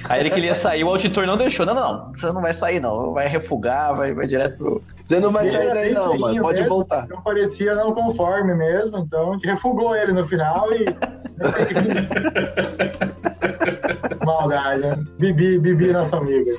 Aí 0.09 0.19
ele 0.19 0.29
queria 0.29 0.53
sair, 0.53 0.83
o 0.83 0.89
auditor 0.89 1.25
não 1.25 1.37
deixou. 1.37 1.65
Não, 1.65 1.73
não, 1.73 2.11
você 2.11 2.31
não 2.31 2.41
vai 2.41 2.53
sair, 2.53 2.79
não. 2.79 3.13
Vai 3.13 3.27
refugar, 3.27 3.95
vai, 3.95 4.13
vai 4.13 4.27
direto 4.27 4.57
pro. 4.57 4.83
Você 5.03 5.19
não 5.19 5.31
vai 5.31 5.49
sair 5.49 5.73
daí, 5.73 5.93
não, 5.93 6.17
mano. 6.17 6.41
Pode 6.41 6.61
mesmo, 6.61 6.75
voltar. 6.75 7.07
Não 7.07 7.21
parecia 7.21 7.75
não 7.75 7.93
conforme 7.93 8.53
mesmo, 8.53 8.97
então 8.97 9.31
a 9.31 9.33
gente 9.33 9.47
refugou 9.47 9.95
ele 9.95 10.13
no 10.13 10.25
final 10.25 10.67
e. 10.73 10.85
Maldade, 14.25 14.81
né? 14.81 14.95
Bibi, 15.19 15.59
Bibi, 15.59 15.91
nossa 15.91 16.17
amiga. 16.17 16.51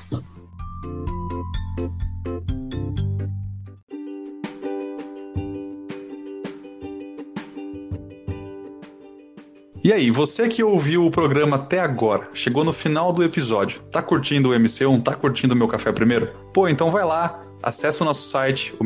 E 9.86 9.92
aí, 9.92 10.10
você 10.10 10.48
que 10.48 10.64
ouviu 10.64 11.06
o 11.06 11.12
programa 11.12 11.54
até 11.54 11.78
agora, 11.78 12.28
chegou 12.34 12.64
no 12.64 12.72
final 12.72 13.12
do 13.12 13.22
episódio, 13.22 13.82
tá 13.82 14.02
curtindo 14.02 14.50
o 14.50 14.52
MC1, 14.52 15.00
tá 15.00 15.14
curtindo 15.14 15.54
o 15.54 15.56
Meu 15.56 15.68
Café 15.68 15.92
Primeiro? 15.92 16.32
Pô, 16.52 16.66
então 16.66 16.90
vai 16.90 17.04
lá, 17.04 17.40
acessa 17.62 18.02
o 18.02 18.04
nosso 18.04 18.28
site, 18.28 18.74
o 18.80 18.84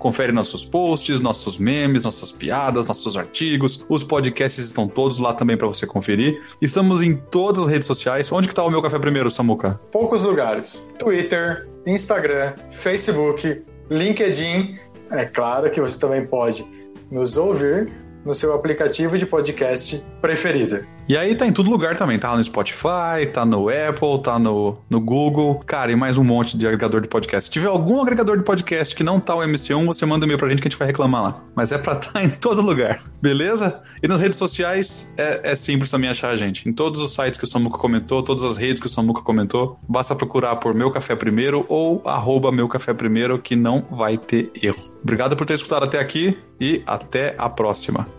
confere 0.00 0.32
nossos 0.32 0.64
posts, 0.64 1.20
nossos 1.20 1.58
memes, 1.58 2.02
nossas 2.02 2.32
piadas, 2.32 2.88
nossos 2.88 3.16
artigos, 3.16 3.86
os 3.88 4.02
podcasts 4.02 4.66
estão 4.66 4.88
todos 4.88 5.20
lá 5.20 5.32
também 5.32 5.56
para 5.56 5.68
você 5.68 5.86
conferir. 5.86 6.42
Estamos 6.60 7.02
em 7.02 7.14
todas 7.14 7.62
as 7.62 7.68
redes 7.68 7.86
sociais. 7.86 8.32
Onde 8.32 8.48
que 8.48 8.54
tá 8.56 8.64
o 8.64 8.70
Meu 8.70 8.82
Café 8.82 8.98
Primeiro, 8.98 9.30
Samuca? 9.30 9.80
Poucos 9.92 10.24
lugares. 10.24 10.84
Twitter, 10.98 11.68
Instagram, 11.86 12.52
Facebook, 12.72 13.62
LinkedIn. 13.88 14.76
É 15.12 15.24
claro 15.24 15.70
que 15.70 15.80
você 15.80 15.96
também 16.00 16.26
pode 16.26 16.66
nos 17.12 17.36
ouvir 17.36 18.07
no 18.28 18.34
seu 18.34 18.54
aplicativo 18.54 19.16
de 19.18 19.24
podcast 19.24 20.04
preferido. 20.20 20.86
E 21.08 21.16
aí 21.16 21.34
tá 21.34 21.46
em 21.46 21.52
todo 21.52 21.70
lugar 21.70 21.96
também, 21.96 22.18
tá 22.18 22.36
no 22.36 22.44
Spotify, 22.44 23.26
tá 23.32 23.46
no 23.46 23.70
Apple, 23.70 24.22
tá 24.22 24.38
no, 24.38 24.76
no 24.90 25.00
Google, 25.00 25.58
cara, 25.64 25.90
e 25.90 25.96
mais 25.96 26.18
um 26.18 26.22
monte 26.22 26.54
de 26.54 26.66
agregador 26.66 27.00
de 27.00 27.08
podcast. 27.08 27.46
Se 27.46 27.50
tiver 27.50 27.68
algum 27.68 28.02
agregador 28.02 28.36
de 28.36 28.44
podcast 28.44 28.94
que 28.94 29.02
não 29.02 29.18
tá 29.18 29.34
o 29.34 29.38
MC1, 29.38 29.86
você 29.86 30.04
manda 30.04 30.26
um 30.26 30.26
e-mail 30.26 30.38
pra 30.38 30.50
gente 30.50 30.60
que 30.60 30.68
a 30.68 30.70
gente 30.70 30.78
vai 30.78 30.86
reclamar 30.86 31.22
lá. 31.22 31.42
Mas 31.54 31.72
é 31.72 31.78
pra 31.78 31.96
tá 31.96 32.22
em 32.22 32.28
todo 32.28 32.60
lugar, 32.60 33.02
beleza? 33.22 33.82
E 34.02 34.06
nas 34.06 34.20
redes 34.20 34.36
sociais 34.36 35.14
é, 35.16 35.52
é 35.52 35.56
simples 35.56 35.90
também 35.90 36.10
achar 36.10 36.28
a 36.28 36.36
gente. 36.36 36.68
Em 36.68 36.72
todos 36.74 37.00
os 37.00 37.14
sites 37.14 37.38
que 37.38 37.44
o 37.44 37.48
Samuca 37.48 37.78
comentou, 37.78 38.22
todas 38.22 38.44
as 38.44 38.58
redes 38.58 38.78
que 38.78 38.86
o 38.86 38.90
Samuca 38.90 39.22
comentou, 39.22 39.80
basta 39.88 40.14
procurar 40.14 40.56
por 40.56 40.74
Meu 40.74 40.90
Café 40.90 41.16
Primeiro 41.16 41.64
ou 41.70 42.02
arroba 42.04 42.52
Meu 42.52 42.68
Café 42.68 42.92
Primeiro 42.92 43.38
que 43.38 43.56
não 43.56 43.86
vai 43.90 44.18
ter 44.18 44.52
erro. 44.62 44.92
Obrigado 45.02 45.34
por 45.34 45.46
ter 45.46 45.54
escutado 45.54 45.84
até 45.84 45.98
aqui 45.98 46.36
e 46.60 46.82
até 46.86 47.34
a 47.38 47.48
próxima. 47.48 48.17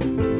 Bye. 0.00 0.33